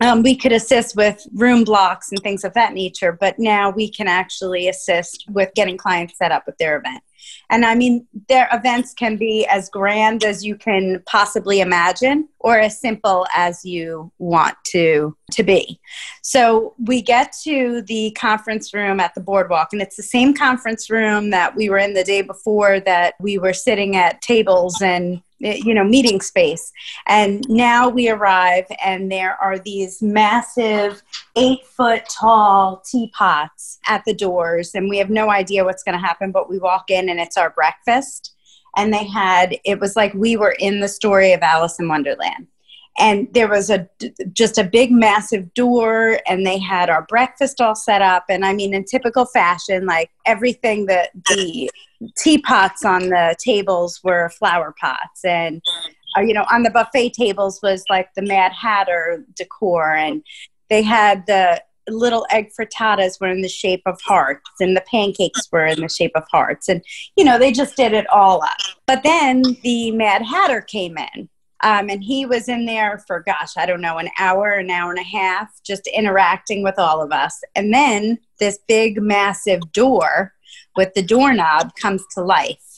[0.02, 3.90] Um, we could assist with room blocks and things of that nature, but now we
[3.90, 7.02] can actually assist with getting clients set up with their event.
[7.50, 12.60] And I mean, their events can be as grand as you can possibly imagine or
[12.60, 15.80] as simple as you want to to be.
[16.22, 20.90] So we get to the conference room at the boardwalk and it's the same conference
[20.90, 25.22] room that we were in the day before that we were sitting at tables and
[25.40, 26.72] you know meeting space
[27.08, 31.04] and now we arrive and there are these massive
[31.36, 36.00] eight foot tall teapots at the doors and we have no idea what's going to
[36.06, 38.34] happen but we walk in and it's our breakfast.
[38.78, 42.48] And they had it was like we were in the story of alice in wonderland.
[42.98, 43.90] And there was a
[44.32, 48.26] just a big massive door and they had our breakfast all set up.
[48.30, 51.70] And i mean in typical fashion like everything that the
[52.18, 55.24] teapots on the tables were flower pots.
[55.24, 55.62] And
[56.18, 59.94] uh, you know on the buffet tables was like the mad hatter decor.
[59.94, 60.22] And
[60.70, 65.48] they had the little egg frittatas were in the shape of hearts and the pancakes
[65.52, 66.84] were in the shape of hearts and
[67.16, 68.58] you know they just did it all up.
[68.86, 71.30] But then the mad hatter came in
[71.62, 74.92] um, and he was in there for gosh i don't know an hour an hour
[74.92, 77.40] and a half just interacting with all of us.
[77.56, 80.34] And then this big massive door
[80.76, 82.75] with the doorknob comes to life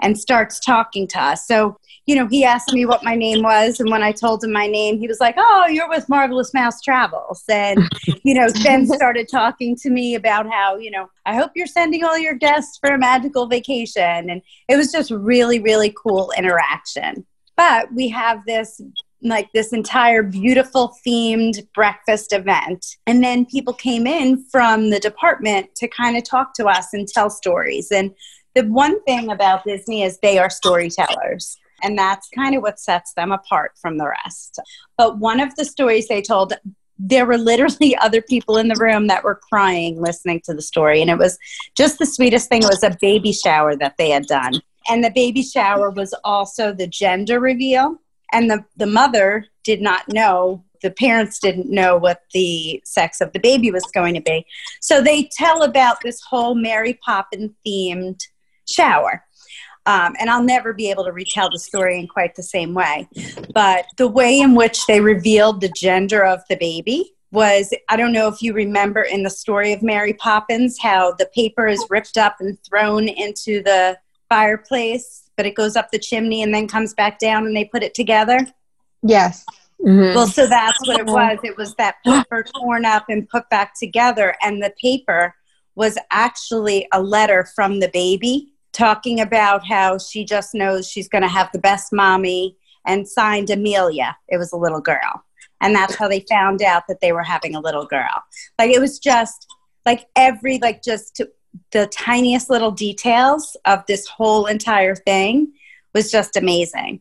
[0.00, 1.76] and starts talking to us so
[2.06, 3.80] you know, he asked me what my name was.
[3.80, 6.80] And when I told him my name, he was like, Oh, you're with Marvelous Mouse
[6.80, 7.42] Travels.
[7.48, 7.80] And,
[8.22, 12.04] you know, then started talking to me about how, you know, I hope you're sending
[12.04, 14.28] all your guests for a magical vacation.
[14.28, 17.24] And it was just really, really cool interaction.
[17.56, 18.80] But we have this
[19.22, 22.84] like this entire beautiful themed breakfast event.
[23.06, 27.08] And then people came in from the department to kind of talk to us and
[27.08, 27.90] tell stories.
[27.90, 28.10] And
[28.54, 31.58] the one thing about Disney is they are storytellers.
[31.82, 34.58] And that's kind of what sets them apart from the rest.
[34.96, 36.54] But one of the stories they told,
[36.98, 41.00] there were literally other people in the room that were crying listening to the story.
[41.00, 41.38] And it was
[41.76, 42.62] just the sweetest thing.
[42.62, 44.54] It was a baby shower that they had done.
[44.88, 47.96] And the baby shower was also the gender reveal.
[48.32, 53.32] And the, the mother did not know the parents didn't know what the sex of
[53.32, 54.44] the baby was going to be.
[54.80, 58.20] So they tell about this whole Mary Poppins themed
[58.68, 59.24] shower.
[59.86, 63.06] Um, and I'll never be able to retell the story in quite the same way.
[63.54, 68.12] But the way in which they revealed the gender of the baby was I don't
[68.12, 72.16] know if you remember in the story of Mary Poppins how the paper is ripped
[72.16, 73.98] up and thrown into the
[74.28, 77.82] fireplace, but it goes up the chimney and then comes back down and they put
[77.82, 78.38] it together.
[79.02, 79.44] Yes.
[79.84, 80.14] Mm-hmm.
[80.14, 81.38] Well, so that's what it was.
[81.42, 85.34] It was that paper torn up and put back together, and the paper
[85.74, 91.22] was actually a letter from the baby talking about how she just knows she's going
[91.22, 92.56] to have the best mommy
[92.86, 94.16] and signed Amelia.
[94.28, 95.24] It was a little girl.
[95.60, 98.22] And that's how they found out that they were having a little girl.
[98.58, 99.46] Like it was just
[99.86, 101.22] like every, like just
[101.70, 105.52] the tiniest little details of this whole entire thing
[105.94, 107.00] was just amazing.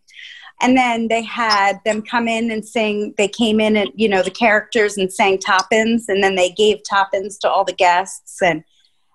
[0.61, 4.21] And then they had them come in and sing, they came in and, you know,
[4.21, 8.41] the characters and sang Tuppence, and then they gave Tuppence to all the guests.
[8.41, 8.63] And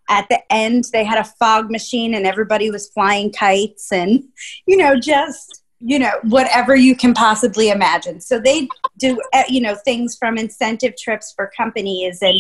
[0.09, 4.25] at the end they had a fog machine and everybody was flying kites and
[4.67, 8.21] you know just you know whatever you can possibly imagine.
[8.21, 12.39] So they do uh, you know things from incentive trips for companies and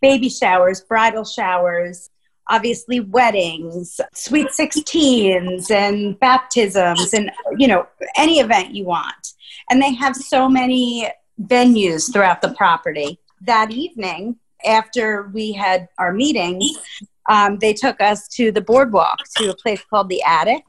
[0.00, 2.08] baby showers bridal showers
[2.50, 7.86] obviously weddings sweet 16s and baptisms and you know
[8.16, 9.34] any event you want.
[9.70, 11.08] And they have so many
[11.42, 13.18] venues throughout the property.
[13.42, 16.60] That evening after we had our meeting,
[17.28, 20.62] um, they took us to the boardwalk to a place called the Attic.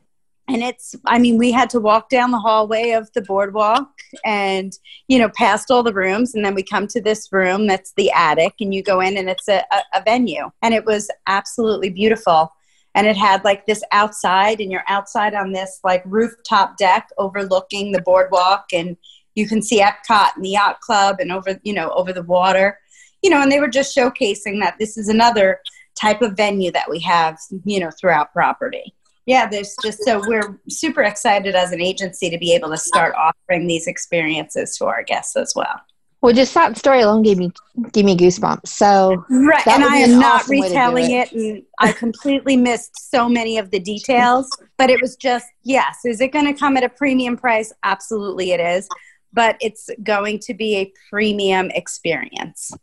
[0.47, 3.87] And it's, I mean, we had to walk down the hallway of the boardwalk
[4.25, 4.73] and,
[5.07, 6.33] you know, past all the rooms.
[6.33, 9.29] And then we come to this room that's the attic, and you go in and
[9.29, 10.49] it's a, a, a venue.
[10.63, 12.51] And it was absolutely beautiful.
[12.95, 17.91] and it had like this outside and you're outside on this like rooftop deck overlooking
[17.91, 18.97] the boardwalk and
[19.35, 22.79] you can see Epcot and the yacht club and over you know over the water
[23.22, 25.59] you know and they were just showcasing that this is another
[25.99, 28.93] type of venue that we have you know throughout property
[29.26, 33.13] yeah there's just so we're super excited as an agency to be able to start
[33.15, 35.82] offering these experiences to our guests as well
[36.22, 37.51] well, just that story alone gave me
[37.93, 38.67] gave me goosebumps.
[38.67, 41.32] So right, and I am not awesome retelling it.
[41.32, 44.49] it, and I completely missed so many of the details.
[44.78, 45.99] But it was just yes.
[46.03, 47.72] Is it going to come at a premium price?
[47.84, 48.89] Absolutely, it is.
[49.32, 52.74] But it's going to be a premium experience.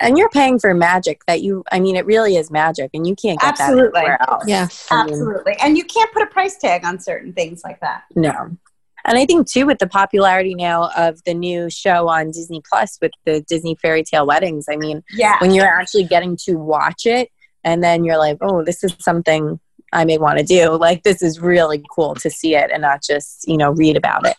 [0.00, 1.64] And you're paying for magic that you.
[1.72, 3.90] I mean, it really is magic, and you can't get absolutely.
[3.94, 4.44] that anywhere else.
[4.46, 5.56] Yes, absolutely.
[5.60, 8.04] and you can't put a price tag on certain things like that.
[8.14, 8.56] No.
[9.04, 12.98] And I think too, with the popularity now of the new show on Disney Plus
[13.00, 15.36] with the Disney fairy tale weddings, I mean, yeah.
[15.40, 17.30] when you're actually getting to watch it,
[17.64, 19.58] and then you're like, oh, this is something
[19.92, 20.76] I may want to do.
[20.76, 24.26] Like, this is really cool to see it and not just, you know, read about
[24.26, 24.36] it.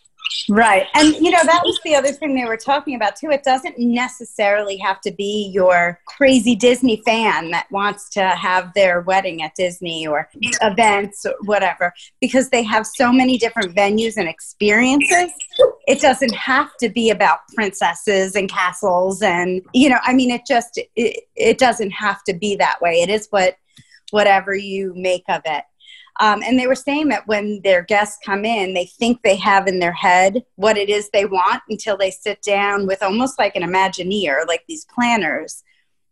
[0.48, 0.86] Right.
[0.94, 3.30] And, you know, that was the other thing they were talking about, too.
[3.30, 9.00] It doesn't necessarily have to be your crazy Disney fan that wants to have their
[9.00, 10.28] wedding at Disney or
[10.62, 15.32] events or whatever, because they have so many different venues and experiences.
[15.86, 19.22] It doesn't have to be about princesses and castles.
[19.22, 23.02] And, you know, I mean, it just, it, it doesn't have to be that way.
[23.02, 23.56] It is what,
[24.10, 25.64] whatever you make of it.
[26.18, 29.66] Um, and they were saying that when their guests come in, they think they have
[29.66, 33.56] in their head what it is they want until they sit down with almost like
[33.56, 35.62] an Imagineer, like these planners,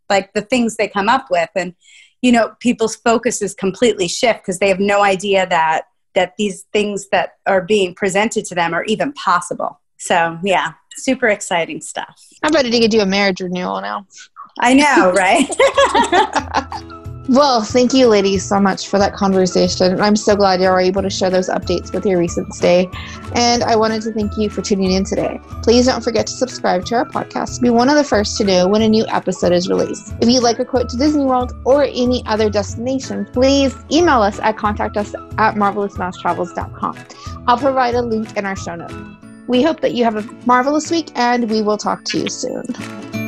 [0.09, 1.49] like the things they come up with.
[1.55, 1.75] And,
[2.21, 5.85] you know, people's focuses completely shift because they have no idea that
[6.15, 9.79] that these things that are being presented to them are even possible.
[9.97, 12.19] So, yeah, super exciting stuff.
[12.41, 14.07] I'm ready to do a marriage renewal now.
[14.59, 17.05] I know, right?
[17.29, 20.01] Well, thank you, ladies, so much for that conversation.
[20.01, 22.89] I'm so glad you were able to share those updates with your recent stay.
[23.35, 25.39] And I wanted to thank you for tuning in today.
[25.61, 28.43] Please don't forget to subscribe to our podcast to be one of the first to
[28.45, 30.11] know when a new episode is released.
[30.19, 34.39] If you'd like a quote to Disney World or any other destination, please email us
[34.39, 36.97] at contact us at marvelousmousetravels.com.
[37.45, 38.95] I'll provide a link in our show notes.
[39.47, 43.18] We hope that you have a marvelous week and we will talk to you soon.